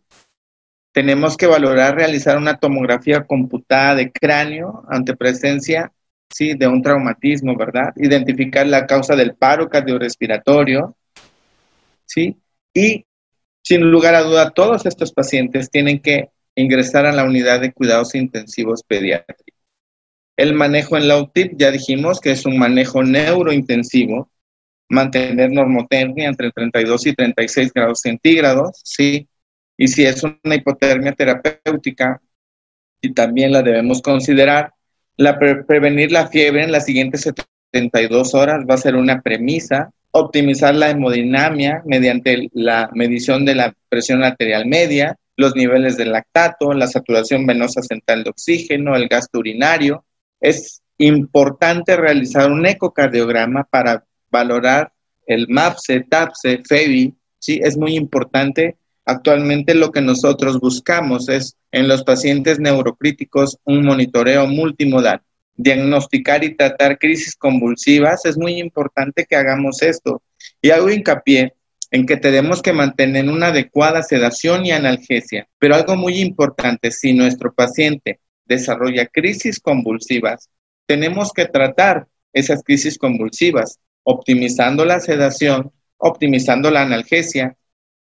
Tenemos 0.92 1.36
que 1.36 1.46
valorar 1.46 1.96
realizar 1.96 2.36
una 2.36 2.58
tomografía 2.58 3.24
computada 3.24 3.96
de 3.96 4.12
cráneo 4.12 4.84
ante 4.88 5.16
presencia 5.16 5.92
¿sí? 6.30 6.54
de 6.54 6.68
un 6.68 6.82
traumatismo, 6.82 7.56
¿verdad? 7.56 7.92
Identificar 7.96 8.66
la 8.66 8.86
causa 8.86 9.16
del 9.16 9.34
paro 9.34 9.68
cardiorrespiratorio, 9.68 10.96
¿sí? 12.06 12.36
Y 12.72 13.04
sin 13.62 13.90
lugar 13.90 14.14
a 14.14 14.22
duda, 14.22 14.50
todos 14.50 14.86
estos 14.86 15.12
pacientes 15.12 15.70
tienen 15.70 16.00
que 16.00 16.30
ingresar 16.60 17.06
a 17.06 17.12
la 17.12 17.24
unidad 17.24 17.60
de 17.60 17.72
cuidados 17.72 18.14
intensivos 18.14 18.82
pediátricos. 18.82 19.54
El 20.36 20.54
manejo 20.54 20.96
en 20.96 21.08
la 21.08 21.18
UTIP, 21.18 21.52
ya 21.56 21.70
dijimos 21.70 22.20
que 22.20 22.30
es 22.30 22.46
un 22.46 22.58
manejo 22.58 23.02
neurointensivo, 23.02 24.30
mantener 24.88 25.50
normotermia 25.50 26.28
entre 26.28 26.50
32 26.50 27.06
y 27.06 27.12
36 27.12 27.72
grados 27.72 28.00
centígrados, 28.00 28.80
¿sí? 28.84 29.28
Y 29.76 29.88
si 29.88 30.04
es 30.04 30.22
una 30.22 30.54
hipotermia 30.54 31.12
terapéutica, 31.12 32.20
y 33.00 33.12
también 33.12 33.52
la 33.52 33.62
debemos 33.62 34.02
considerar, 34.02 34.72
prevenir 35.66 36.12
la 36.12 36.28
fiebre 36.28 36.64
en 36.64 36.72
las 36.72 36.84
siguientes 36.84 37.28
72 37.72 38.34
horas 38.34 38.64
va 38.68 38.74
a 38.74 38.78
ser 38.78 38.96
una 38.96 39.20
premisa, 39.20 39.90
optimizar 40.10 40.74
la 40.74 40.90
hemodinamia 40.90 41.82
mediante 41.84 42.48
la 42.52 42.90
medición 42.94 43.44
de 43.44 43.54
la 43.54 43.74
presión 43.88 44.24
arterial 44.24 44.66
media, 44.66 45.16
los 45.38 45.56
niveles 45.56 45.96
de 45.96 46.04
lactato, 46.04 46.74
la 46.74 46.86
saturación 46.86 47.46
venosa 47.46 47.80
central 47.80 48.24
de 48.24 48.30
oxígeno, 48.30 48.94
el 48.94 49.08
gasto 49.08 49.38
urinario. 49.38 50.04
Es 50.40 50.82
importante 50.98 51.96
realizar 51.96 52.50
un 52.50 52.66
ecocardiograma 52.66 53.64
para 53.64 54.04
valorar 54.30 54.92
el 55.26 55.48
MAPSE, 55.48 56.00
TAPSE, 56.00 56.62
FEBI. 56.68 57.14
Sí, 57.38 57.60
es 57.62 57.78
muy 57.78 57.94
importante 57.94 58.76
Actualmente 59.08 59.74
lo 59.74 59.90
que 59.90 60.02
nosotros 60.02 60.60
buscamos 60.60 61.30
es 61.30 61.56
en 61.72 61.88
los 61.88 62.04
pacientes 62.04 62.60
neurocríticos 62.60 63.56
un 63.64 63.82
monitoreo 63.82 64.46
multimodal. 64.46 65.22
Diagnosticar 65.56 66.44
y 66.44 66.54
tratar 66.54 66.98
crisis 66.98 67.34
convulsivas 67.34 68.26
es 68.26 68.36
muy 68.36 68.60
importante 68.60 69.24
que 69.24 69.34
hagamos 69.34 69.80
esto. 69.80 70.20
Y 70.60 70.68
hago 70.68 70.90
hincapié 70.90 71.54
en 71.90 72.06
que 72.06 72.16
tenemos 72.16 72.62
que 72.62 72.72
mantener 72.72 73.28
una 73.28 73.48
adecuada 73.48 74.02
sedación 74.02 74.66
y 74.66 74.72
analgesia. 74.72 75.48
Pero 75.58 75.74
algo 75.74 75.96
muy 75.96 76.20
importante, 76.20 76.90
si 76.90 77.12
nuestro 77.12 77.52
paciente 77.52 78.20
desarrolla 78.44 79.06
crisis 79.06 79.60
convulsivas, 79.60 80.50
tenemos 80.86 81.32
que 81.32 81.46
tratar 81.46 82.06
esas 82.32 82.62
crisis 82.62 82.98
convulsivas, 82.98 83.78
optimizando 84.02 84.84
la 84.84 85.00
sedación, 85.00 85.72
optimizando 85.98 86.70
la 86.70 86.82
analgesia 86.82 87.56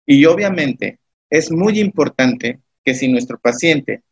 y 0.05 0.25
obviamente 0.25 0.99
es 1.29 1.51
muy 1.51 1.79
importante 1.79 2.59
que 2.83 2.93
si 2.93 3.07
nuestro 3.07 3.39
paciente 3.39 4.03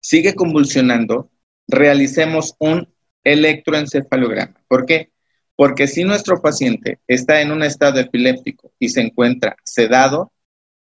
sigue 0.00 0.34
convulsionando, 0.34 1.30
realicemos 1.66 2.54
un 2.58 2.88
electroencefalograma. 3.24 4.62
¿Por 4.68 4.86
qué? 4.86 5.10
Porque 5.56 5.86
si 5.86 6.04
nuestro 6.04 6.40
paciente 6.40 6.98
está 7.06 7.40
en 7.40 7.52
un 7.52 7.62
estado 7.62 8.00
epiléptico 8.00 8.72
y 8.78 8.88
se 8.88 9.00
encuentra 9.00 9.56
sedado, 9.62 10.32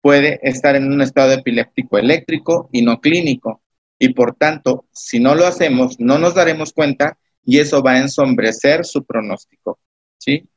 puede 0.01 0.41
estar 0.43 0.77
en 0.77 0.91
un 0.93 1.03
estado 1.03 1.33
epiléptico 1.33 1.99
eléctrico 1.99 2.69
y 2.73 2.83
no 2.83 3.01
clínico. 3.01 3.63
Y 3.99 4.11
por 4.15 4.35
tanto, 4.35 4.87
si 4.93 5.21
no 5.21 5.35
lo 5.35 5.47
hacemos, 5.47 6.01
no 6.01 6.19
nos 6.19 6.35
daremos 6.35 6.73
cuenta 6.73 7.19
y 7.45 7.59
eso 7.59 7.83
va 7.83 7.93
a 7.93 7.99
ensombrecer 7.99 8.85
su 8.85 9.05
pronóstico. 9.05 9.79
¿sí? 10.19 10.49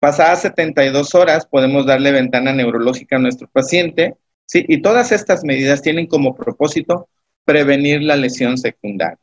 Pasadas 0.00 0.42
72 0.42 1.14
horas 1.14 1.46
podemos 1.46 1.84
darle 1.84 2.10
ventana 2.10 2.52
neurológica 2.54 3.16
a 3.16 3.18
nuestro 3.18 3.48
paciente, 3.48 4.16
¿sí? 4.46 4.64
Y 4.66 4.80
todas 4.80 5.12
estas 5.12 5.44
medidas 5.44 5.82
tienen 5.82 6.06
como 6.06 6.34
propósito 6.34 7.10
prevenir 7.44 8.02
la 8.02 8.16
lesión 8.16 8.56
secundaria, 8.56 9.18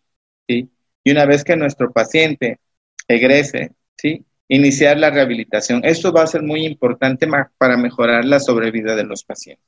¿sí? 0.47 0.69
Y 1.03 1.11
una 1.11 1.25
vez 1.25 1.43
que 1.43 1.55
nuestro 1.55 1.91
paciente 1.91 2.59
egrese, 3.07 3.71
¿sí? 3.97 4.25
Iniciar 4.47 4.97
la 4.97 5.09
rehabilitación. 5.09 5.81
Esto 5.83 6.13
va 6.13 6.23
a 6.23 6.27
ser 6.27 6.43
muy 6.43 6.65
importante 6.65 7.27
para 7.57 7.77
mejorar 7.77 8.25
la 8.25 8.39
sobrevida 8.39 8.95
de 8.95 9.03
los 9.03 9.23
pacientes. 9.23 9.65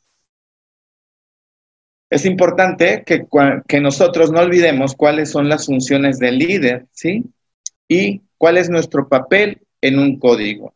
Es 2.09 2.25
importante 2.25 3.03
que, 3.05 3.27
que 3.67 3.81
nosotros 3.81 4.31
no 4.31 4.39
olvidemos 4.39 4.95
cuáles 4.95 5.29
son 5.29 5.47
las 5.47 5.65
funciones 5.65 6.17
del 6.17 6.39
líder, 6.39 6.87
¿sí? 6.91 7.25
Y 7.87 8.21
cuál 8.37 8.57
es 8.57 8.69
nuestro 8.69 9.07
papel 9.07 9.61
en 9.81 9.99
un 9.99 10.17
código 10.17 10.73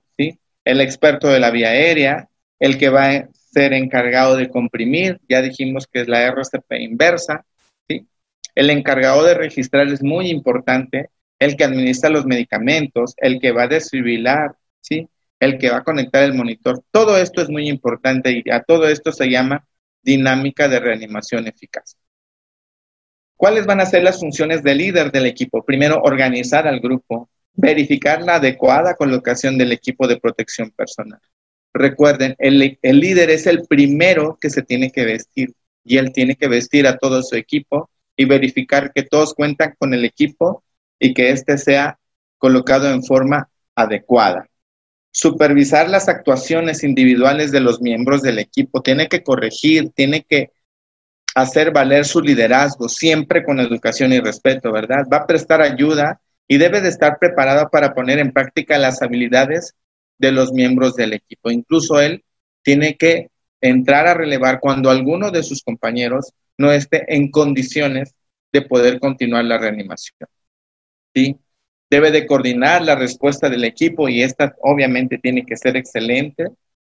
el 0.66 0.82
experto 0.82 1.28
de 1.28 1.40
la 1.40 1.52
vía 1.52 1.70
aérea, 1.70 2.30
el 2.60 2.78
que 2.78 2.90
va 2.90 3.10
a 3.10 3.30
ser 3.34 3.74
encargado 3.74 4.36
de 4.36 4.50
comprimir, 4.50 5.20
ya 5.28 5.42
dijimos 5.42 5.88
que 5.88 6.02
es 6.02 6.08
la 6.08 6.24
RCP 6.24 6.80
inversa, 6.80 7.46
¿sí? 7.88 8.08
el 8.56 8.70
encargado 8.70 9.24
de 9.24 9.34
registrar 9.34 9.88
es 9.88 10.02
muy 10.02 10.30
importante, 10.30 11.10
el 11.44 11.58
que 11.58 11.64
administra 11.64 12.10
los 12.10 12.26
medicamentos, 12.26 13.16
el 13.18 13.40
que 13.40 13.52
va 13.52 13.64
a 13.64 13.68
desfibrilar, 13.68 14.56
¿sí? 14.82 15.08
el 15.40 15.58
que 15.58 15.70
va 15.70 15.78
a 15.78 15.84
conectar 15.84 16.24
el 16.24 16.34
monitor, 16.34 16.82
todo 16.92 17.18
esto 17.18 17.42
es 17.42 17.50
muy 17.50 17.68
importante 17.68 18.42
y 18.44 18.50
a 18.50 18.62
todo 18.62 18.88
esto 18.88 19.12
se 19.12 19.30
llama 19.30 19.66
dinámica 20.02 20.68
de 20.68 20.80
reanimación 20.80 21.48
eficaz. 21.48 21.98
¿Cuáles 23.36 23.66
van 23.66 23.82
a 23.82 23.86
ser 23.86 24.04
las 24.04 24.20
funciones 24.20 24.64
del 24.64 24.78
líder 24.78 25.12
del 25.12 25.26
equipo? 25.26 25.66
Primero, 25.66 26.02
organizar 26.02 26.66
al 26.66 26.80
grupo, 26.80 27.30
verificar 27.54 28.22
la 28.22 28.36
adecuada 28.36 28.96
colocación 28.96 29.58
del 29.58 29.74
equipo 29.74 30.08
de 30.08 30.18
protección 30.18 30.72
personal. 30.72 31.20
Recuerden, 31.74 32.36
el, 32.38 32.78
líder 32.82 33.32
es 33.32 33.48
el 33.48 33.66
primero 33.68 34.38
que 34.40 34.50
se 34.50 34.62
tiene 34.62 34.92
que 34.92 35.04
vestir 35.04 35.54
y 35.84 35.98
él 35.98 36.14
tiene 36.14 36.36
que 36.36 36.48
vestir 36.48 36.88
a 36.88 36.98
todo 36.98 37.22
su 37.24 37.36
equipo 37.36 37.90
y 38.16 38.26
verificar 38.26 38.94
que 38.94 39.04
todos 39.04 39.34
cuentan 39.34 39.76
con 39.78 39.94
el 39.94 40.06
equipo 40.06 40.64
y 41.04 41.14
que 41.14 41.32
éste 41.32 41.58
sea 41.58 42.00
colocado 42.38 42.90
en 42.90 43.04
forma 43.04 43.50
adecuada. 43.76 44.48
Supervisar 45.12 45.90
las 45.90 46.08
actuaciones 46.08 46.82
individuales 46.84 47.52
de 47.52 47.60
los 47.60 47.82
miembros 47.82 48.22
del 48.22 48.40
equipo, 48.40 48.82
tiene 48.82 49.10
que 49.10 49.22
corregir, 49.22 49.92
tiene 49.94 50.24
que 50.24 50.52
hacer 51.36 51.72
valer 51.72 52.06
su 52.06 52.22
liderazgo, 52.22 52.88
siempre 52.88 53.44
con 53.44 53.60
educación 53.60 54.14
y 54.14 54.22
respeto, 54.22 54.72
¿verdad? 54.72 55.04
Va 55.12 55.18
a 55.18 55.28
prestar 55.28 55.62
ayuda 55.62 56.22
y 56.48 56.58
debe 56.58 56.80
de 56.80 56.88
estar 56.88 57.20
preparado 57.20 57.70
para 57.70 57.94
poner 57.94 58.20
en 58.20 58.32
práctica 58.32 58.78
las 58.78 59.02
habilidades 59.02 59.74
de 60.18 60.32
los 60.32 60.54
miembros 60.54 60.96
del 60.96 61.12
equipo. 61.12 61.52
Incluso 61.52 62.00
él 62.00 62.24
tiene 62.62 62.96
que 62.96 63.30
entrar 63.60 64.08
a 64.08 64.14
relevar 64.14 64.62
cuando 64.62 64.90
alguno 64.90 65.32
de 65.32 65.44
sus 65.44 65.64
compañeros 65.64 66.32
no 66.58 66.72
esté 66.72 67.14
en 67.14 67.30
condiciones 67.30 68.16
de 68.54 68.62
poder 68.62 69.02
continuar 69.02 69.44
la 69.44 69.58
reanimación. 69.58 70.30
¿Sí? 71.14 71.38
Debe 71.90 72.12
de 72.12 72.26
coordinar 72.26 72.82
la 72.82 72.96
respuesta 72.96 73.50
del 73.50 73.64
equipo 73.64 74.10
y 74.10 74.24
esta 74.24 74.56
obviamente 74.62 75.18
tiene 75.18 75.46
que 75.46 75.58
ser 75.58 75.78
excelente. 75.78 76.48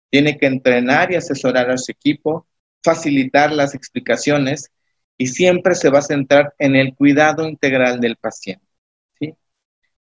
Tiene 0.09 0.37
que 0.37 0.45
entrenar 0.45 1.11
y 1.11 1.15
asesorar 1.15 1.69
a 1.71 1.77
su 1.77 1.91
equipo, 1.91 2.47
facilitar 2.83 3.51
las 3.51 3.75
explicaciones 3.75 4.71
y 5.17 5.27
siempre 5.27 5.75
se 5.75 5.89
va 5.89 5.99
a 5.99 6.03
centrar 6.03 6.53
en 6.59 6.75
el 6.75 6.95
cuidado 6.95 7.47
integral 7.47 7.99
del 7.99 8.15
paciente. 8.15 8.65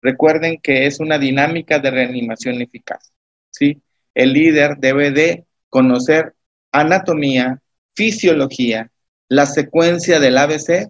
Recuerden 0.01 0.59
que 0.61 0.87
es 0.87 0.99
una 0.99 1.19
dinámica 1.19 1.79
de 1.79 1.91
reanimación 1.91 2.61
eficaz. 2.61 3.13
¿sí? 3.51 3.81
El 4.15 4.33
líder 4.33 4.77
debe 4.77 5.11
de 5.11 5.45
conocer 5.69 6.33
anatomía, 6.71 7.61
fisiología, 7.95 8.91
la 9.29 9.45
secuencia 9.45 10.19
del 10.19 10.37
ABC 10.37 10.89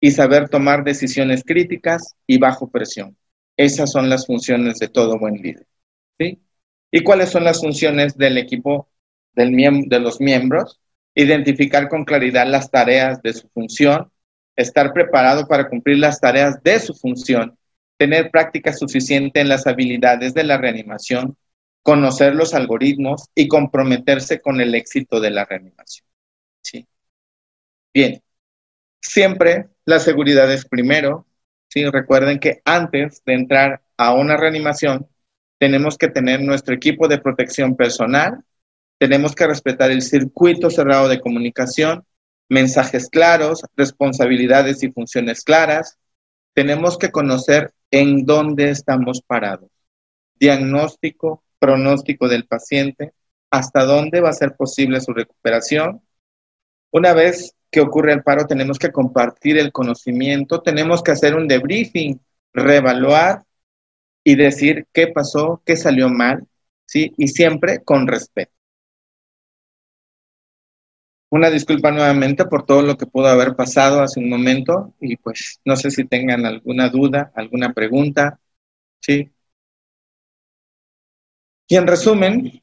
y 0.00 0.10
saber 0.10 0.48
tomar 0.48 0.84
decisiones 0.84 1.44
críticas 1.44 2.14
y 2.26 2.38
bajo 2.38 2.70
presión. 2.70 3.16
Esas 3.56 3.92
son 3.92 4.08
las 4.08 4.26
funciones 4.26 4.78
de 4.78 4.88
todo 4.88 5.18
buen 5.18 5.34
líder. 5.34 5.66
¿sí? 6.18 6.40
¿Y 6.90 7.02
cuáles 7.02 7.30
son 7.30 7.44
las 7.44 7.60
funciones 7.60 8.16
del 8.16 8.38
equipo 8.38 8.88
del 9.34 9.54
de 9.86 10.00
los 10.00 10.20
miembros? 10.20 10.80
Identificar 11.14 11.88
con 11.88 12.04
claridad 12.04 12.46
las 12.46 12.70
tareas 12.70 13.20
de 13.22 13.32
su 13.34 13.48
función, 13.48 14.10
estar 14.56 14.92
preparado 14.92 15.46
para 15.46 15.68
cumplir 15.68 15.98
las 15.98 16.20
tareas 16.20 16.62
de 16.62 16.78
su 16.78 16.94
función 16.94 17.58
tener 18.00 18.30
práctica 18.30 18.72
suficiente 18.72 19.40
en 19.40 19.50
las 19.50 19.66
habilidades 19.66 20.32
de 20.32 20.42
la 20.42 20.56
reanimación, 20.56 21.36
conocer 21.82 22.34
los 22.34 22.54
algoritmos 22.54 23.26
y 23.34 23.46
comprometerse 23.46 24.40
con 24.40 24.58
el 24.62 24.74
éxito 24.74 25.20
de 25.20 25.30
la 25.30 25.44
reanimación. 25.44 26.06
¿sí? 26.62 26.88
Bien, 27.92 28.22
siempre 29.00 29.68
la 29.84 29.98
seguridad 29.98 30.52
es 30.52 30.66
primero. 30.66 31.26
¿sí? 31.68 31.84
Recuerden 31.86 32.38
que 32.38 32.60
antes 32.64 33.22
de 33.24 33.34
entrar 33.34 33.82
a 33.96 34.14
una 34.14 34.36
reanimación, 34.36 35.08
tenemos 35.58 35.98
que 35.98 36.08
tener 36.08 36.40
nuestro 36.40 36.74
equipo 36.74 37.06
de 37.06 37.18
protección 37.18 37.76
personal, 37.76 38.42
tenemos 38.98 39.34
que 39.34 39.46
respetar 39.46 39.90
el 39.90 40.02
circuito 40.02 40.70
cerrado 40.70 41.08
de 41.08 41.20
comunicación, 41.20 42.04
mensajes 42.48 43.08
claros, 43.08 43.64
responsabilidades 43.76 44.82
y 44.82 44.90
funciones 44.90 45.42
claras. 45.42 45.98
Tenemos 46.52 46.98
que 46.98 47.10
conocer 47.10 47.72
en 47.90 48.26
dónde 48.26 48.70
estamos 48.70 49.22
parados. 49.22 49.70
Diagnóstico, 50.34 51.44
pronóstico 51.58 52.28
del 52.28 52.46
paciente, 52.46 53.12
hasta 53.50 53.84
dónde 53.84 54.20
va 54.20 54.30
a 54.30 54.34
ser 54.34 54.54
posible 54.56 55.00
su 55.00 55.12
recuperación. 55.12 56.02
Una 56.90 57.14
vez 57.14 57.54
que 57.70 57.80
ocurre 57.80 58.12
el 58.12 58.22
paro, 58.22 58.46
tenemos 58.46 58.78
que 58.78 58.92
compartir 58.92 59.58
el 59.58 59.72
conocimiento, 59.72 60.60
tenemos 60.62 61.02
que 61.02 61.12
hacer 61.12 61.34
un 61.34 61.48
debriefing, 61.48 62.20
reevaluar 62.52 63.44
y 64.24 64.34
decir 64.36 64.86
qué 64.92 65.08
pasó, 65.08 65.62
qué 65.64 65.76
salió 65.76 66.08
mal, 66.08 66.46
¿sí? 66.86 67.12
Y 67.16 67.28
siempre 67.28 67.82
con 67.84 68.06
respeto. 68.06 68.52
Una 71.30 71.48
disculpa 71.48 71.92
nuevamente 71.92 72.44
por 72.44 72.66
todo 72.66 72.82
lo 72.82 72.96
que 72.96 73.06
pudo 73.06 73.28
haber 73.28 73.54
pasado 73.54 74.02
hace 74.02 74.18
un 74.20 74.28
momento 74.28 74.94
y 75.00 75.16
pues 75.16 75.60
no 75.64 75.76
sé 75.76 75.90
si 75.92 76.04
tengan 76.04 76.44
alguna 76.44 76.88
duda, 76.88 77.32
alguna 77.36 77.72
pregunta, 77.72 78.40
¿sí? 79.00 79.30
Y 81.68 81.76
en 81.76 81.86
resumen, 81.86 82.62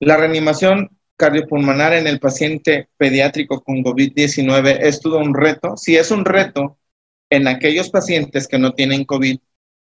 la 0.00 0.16
reanimación 0.16 0.90
cardiopulmonar 1.16 1.92
en 1.94 2.06
el 2.06 2.18
paciente 2.18 2.88
pediátrico 2.96 3.62
con 3.62 3.82
COVID-19 3.82 4.78
es 4.80 5.00
todo 5.00 5.18
un 5.18 5.34
reto. 5.34 5.76
Si 5.76 5.96
es 5.96 6.10
un 6.10 6.24
reto 6.24 6.78
en 7.30 7.48
aquellos 7.48 7.90
pacientes 7.90 8.48
que 8.48 8.58
no 8.58 8.72
tienen 8.72 9.04
COVID, 9.04 9.38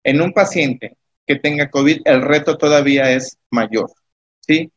en 0.03 0.21
un 0.21 0.33
paciente 0.33 0.97
que 1.25 1.35
tenga 1.35 1.69
COVID, 1.69 2.01
el 2.05 2.21
reto 2.21 2.57
todavía 2.57 3.11
es 3.11 3.37
mayor. 3.51 3.91
¿sí? 4.39 4.71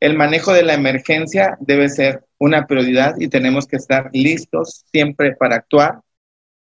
El 0.00 0.16
manejo 0.16 0.52
de 0.52 0.62
la 0.62 0.74
emergencia 0.74 1.56
debe 1.60 1.88
ser 1.88 2.24
una 2.38 2.66
prioridad 2.66 3.14
y 3.18 3.28
tenemos 3.28 3.66
que 3.66 3.76
estar 3.76 4.10
listos 4.12 4.84
siempre 4.92 5.34
para 5.34 5.56
actuar. 5.56 6.00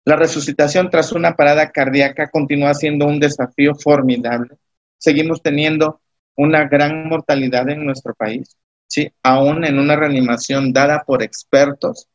La 0.06 0.16
resucitación 0.16 0.90
tras 0.90 1.12
una 1.12 1.36
parada 1.36 1.70
cardíaca 1.70 2.30
continúa 2.30 2.74
siendo 2.74 3.06
un 3.06 3.20
desafío 3.20 3.76
formidable. 3.76 4.56
Seguimos 4.98 5.42
teniendo 5.44 6.02
una 6.36 6.68
gran 6.68 7.08
mortalidad 7.08 7.70
en 7.70 7.86
nuestro 7.86 8.16
país. 8.16 8.58
¿Sí? 8.90 9.12
aún 9.24 9.64
en 9.64 9.80
una 9.80 9.96
reanimación 9.96 10.74
dada 10.74 11.04
por 11.06 11.24
expertos, 11.24 12.10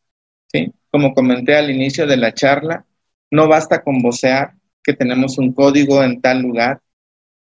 ¿sí? 0.52 0.72
como 0.90 1.14
comenté 1.14 1.56
al 1.56 1.70
inicio 1.70 2.06
de 2.06 2.18
la 2.18 2.34
charla, 2.34 2.84
no 3.30 3.48
basta 3.48 3.82
con 3.82 4.02
vocear 4.02 4.54
que 4.82 4.92
tenemos 4.92 5.38
un 5.38 5.52
código 5.54 6.02
en 6.02 6.20
tal 6.20 6.42
lugar, 6.42 6.82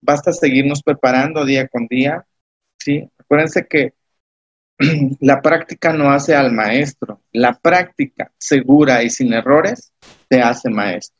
basta 0.01 0.33
seguirnos 0.33 0.81
preparando 0.81 1.45
día 1.45 1.67
con 1.67 1.87
día. 1.87 2.25
¿sí? 2.79 3.07
Acuérdense 3.17 3.67
que 3.67 3.93
la 5.19 5.41
práctica 5.41 5.93
no 5.93 6.11
hace 6.11 6.35
al 6.35 6.51
maestro, 6.51 7.21
la 7.31 7.53
práctica 7.53 8.31
segura 8.37 9.03
y 9.03 9.09
sin 9.09 9.33
errores 9.33 9.91
te 10.27 10.41
hace 10.41 10.69
maestro. 10.69 11.17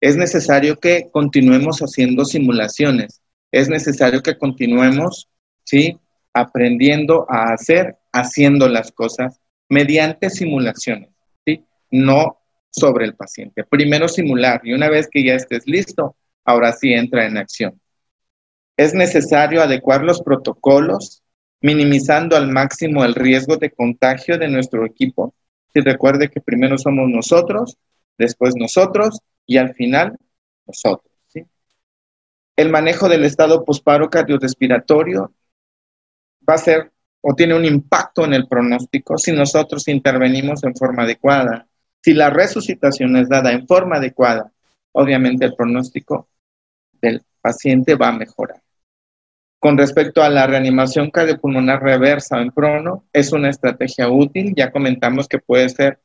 Es 0.00 0.16
necesario 0.16 0.78
que 0.78 1.08
continuemos 1.10 1.80
haciendo 1.80 2.24
simulaciones, 2.24 3.22
es 3.50 3.68
necesario 3.68 4.22
que 4.22 4.36
continuemos, 4.36 5.28
¿sí? 5.64 5.98
Aprendiendo 6.34 7.24
a 7.30 7.52
hacer, 7.52 7.96
haciendo 8.12 8.68
las 8.68 8.92
cosas 8.92 9.40
mediante 9.68 10.28
simulaciones, 10.28 11.10
¿sí? 11.46 11.64
No 11.90 12.38
sobre 12.70 13.06
el 13.06 13.14
paciente. 13.14 13.64
Primero 13.64 14.08
simular 14.08 14.60
y 14.64 14.74
una 14.74 14.90
vez 14.90 15.08
que 15.10 15.24
ya 15.24 15.34
estés 15.34 15.66
listo, 15.66 16.16
ahora 16.44 16.72
sí 16.72 16.92
entra 16.92 17.24
en 17.24 17.38
acción. 17.38 17.80
Es 18.76 18.92
necesario 18.92 19.62
adecuar 19.62 20.02
los 20.02 20.20
protocolos, 20.20 21.22
minimizando 21.60 22.36
al 22.36 22.48
máximo 22.48 23.04
el 23.04 23.14
riesgo 23.14 23.56
de 23.56 23.70
contagio 23.70 24.36
de 24.36 24.48
nuestro 24.48 24.84
equipo. 24.84 25.34
Si 25.72 25.80
recuerde 25.80 26.28
que 26.28 26.40
primero 26.40 26.76
somos 26.76 27.08
nosotros, 27.08 27.78
después 28.18 28.54
nosotros 28.56 29.20
y 29.46 29.58
al 29.58 29.74
final 29.74 30.18
nosotros. 30.66 31.12
¿sí? 31.28 31.44
El 32.56 32.70
manejo 32.70 33.08
del 33.08 33.24
estado 33.24 33.64
posparo 33.64 34.10
cardiorrespiratorio 34.10 35.32
va 36.48 36.54
a 36.54 36.58
ser 36.58 36.92
o 37.20 37.34
tiene 37.34 37.54
un 37.54 37.64
impacto 37.64 38.24
en 38.24 38.34
el 38.34 38.46
pronóstico 38.46 39.16
si 39.16 39.32
nosotros 39.32 39.88
intervenimos 39.88 40.62
en 40.64 40.74
forma 40.76 41.04
adecuada. 41.04 41.66
Si 42.02 42.12
la 42.12 42.28
resucitación 42.28 43.16
es 43.16 43.30
dada 43.30 43.52
en 43.52 43.66
forma 43.66 43.96
adecuada, 43.96 44.52
obviamente 44.92 45.46
el 45.46 45.54
pronóstico 45.54 46.28
del 47.00 47.22
paciente 47.40 47.94
va 47.94 48.08
a 48.08 48.18
mejorar. 48.18 48.60
Con 49.58 49.78
respecto 49.78 50.22
a 50.22 50.28
la 50.28 50.46
reanimación 50.46 51.10
cardiopulmonar 51.10 51.82
reversa 51.82 52.38
en 52.42 52.50
prono, 52.50 53.06
es 53.10 53.32
una 53.32 53.48
estrategia 53.48 54.10
útil. 54.10 54.52
Ya 54.54 54.70
comentamos 54.70 55.26
que 55.26 55.38
puede 55.38 55.70
ser 55.70 56.00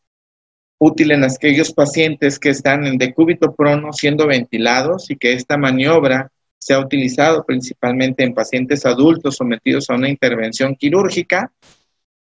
útil 0.78 1.12
en 1.12 1.26
aquellos 1.26 1.74
pacientes 1.74 2.40
que 2.40 2.52
están 2.52 2.86
en 2.86 2.98
decúbito 2.98 3.54
prono 3.54 3.92
siendo 3.92 4.28
ventilados 4.28 5.12
y 5.12 5.18
que 5.18 5.34
esta 5.34 5.58
maniobra 5.58 6.32
se 6.60 6.74
ha 6.74 6.80
utilizado 6.80 7.45
principalmente 7.45 8.24
en 8.24 8.34
pacientes 8.34 8.86
adultos 8.86 9.38
sometidos 9.38 9.89
a 9.89 9.95
una 9.95 10.10
intervención 10.10 10.76
quirúrgica, 10.76 11.51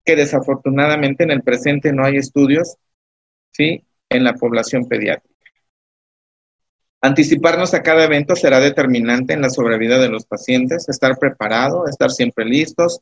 que 0.05 0.15
desafortunadamente 0.15 1.23
en 1.23 1.31
el 1.31 1.41
presente 1.41 1.91
no 1.91 2.05
hay 2.05 2.17
estudios 2.17 2.77
¿sí? 3.51 3.83
en 4.09 4.23
la 4.23 4.33
población 4.35 4.87
pediátrica. 4.87 5.35
Anticiparnos 7.01 7.73
a 7.73 7.83
cada 7.83 8.05
evento 8.05 8.35
será 8.35 8.59
determinante 8.59 9.33
en 9.33 9.41
la 9.41 9.49
sobrevida 9.49 9.99
de 9.99 10.09
los 10.09 10.25
pacientes, 10.25 10.87
estar 10.87 11.17
preparado, 11.17 11.87
estar 11.87 12.11
siempre 12.11 12.45
listos, 12.45 13.01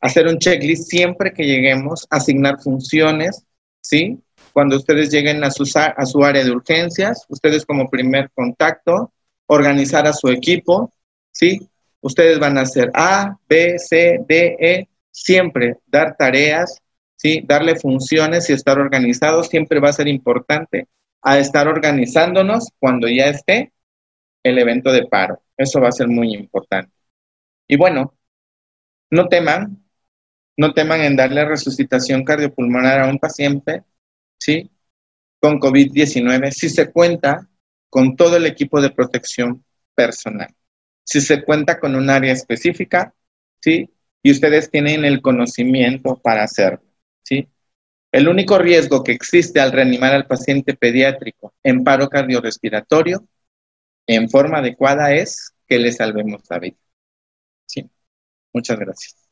hacer 0.00 0.26
un 0.26 0.38
checklist 0.38 0.90
siempre 0.90 1.32
que 1.32 1.44
lleguemos, 1.44 2.06
asignar 2.10 2.60
funciones, 2.60 3.44
¿sí? 3.80 4.20
Cuando 4.52 4.76
ustedes 4.76 5.10
lleguen 5.10 5.42
a 5.44 5.50
su, 5.50 5.64
a 5.74 6.06
su 6.06 6.22
área 6.22 6.44
de 6.44 6.50
urgencias, 6.50 7.24
ustedes 7.28 7.64
como 7.64 7.90
primer 7.90 8.30
contacto, 8.34 9.13
organizar 9.46 10.06
a 10.06 10.12
su 10.12 10.28
equipo, 10.28 10.92
¿sí? 11.32 11.68
Ustedes 12.00 12.38
van 12.38 12.58
a 12.58 12.62
hacer 12.62 12.90
A, 12.94 13.38
B, 13.48 13.78
C, 13.78 14.20
D, 14.26 14.56
E, 14.58 14.88
siempre 15.10 15.78
dar 15.86 16.16
tareas, 16.16 16.80
¿sí? 17.16 17.42
Darle 17.46 17.76
funciones 17.76 18.48
y 18.50 18.52
estar 18.52 18.78
organizados 18.78 19.48
siempre 19.48 19.80
va 19.80 19.90
a 19.90 19.94
ser 19.94 20.08
importante 20.08 20.88
a 21.22 21.38
estar 21.38 21.66
organizándonos 21.68 22.68
cuando 22.78 23.08
ya 23.08 23.26
esté 23.26 23.72
el 24.42 24.58
evento 24.58 24.92
de 24.92 25.06
paro. 25.06 25.40
Eso 25.56 25.80
va 25.80 25.88
a 25.88 25.92
ser 25.92 26.08
muy 26.08 26.34
importante. 26.34 26.92
Y 27.66 27.76
bueno, 27.76 28.14
no 29.10 29.28
teman, 29.28 29.82
no 30.56 30.74
teman 30.74 31.00
en 31.00 31.16
darle 31.16 31.44
resucitación 31.44 32.24
cardiopulmonar 32.24 33.00
a 33.00 33.08
un 33.08 33.18
paciente, 33.18 33.84
¿sí? 34.38 34.70
Con 35.40 35.58
COVID-19 35.58 36.50
si 36.50 36.68
se 36.68 36.90
cuenta 36.92 37.48
con 37.94 38.16
todo 38.16 38.38
el 38.38 38.46
equipo 38.46 38.80
de 38.80 38.90
protección 38.90 39.64
personal. 39.94 40.52
Si 41.04 41.20
se 41.20 41.44
cuenta 41.44 41.78
con 41.78 41.94
un 41.94 42.10
área 42.10 42.32
específica, 42.32 43.14
¿sí? 43.60 43.88
Y 44.20 44.32
ustedes 44.32 44.68
tienen 44.68 45.04
el 45.04 45.22
conocimiento 45.22 46.16
para 46.20 46.42
hacerlo, 46.42 46.82
¿sí? 47.22 47.48
El 48.10 48.26
único 48.28 48.58
riesgo 48.58 49.04
que 49.04 49.12
existe 49.12 49.60
al 49.60 49.70
reanimar 49.70 50.12
al 50.12 50.26
paciente 50.26 50.74
pediátrico 50.74 51.54
en 51.62 51.84
paro 51.84 52.08
cardiorrespiratorio 52.08 53.28
en 54.08 54.28
forma 54.28 54.58
adecuada 54.58 55.14
es 55.14 55.52
que 55.68 55.78
le 55.78 55.92
salvemos 55.92 56.42
la 56.50 56.58
vida. 56.58 56.76
Sí. 57.64 57.88
Muchas 58.52 58.76
gracias. 58.76 59.23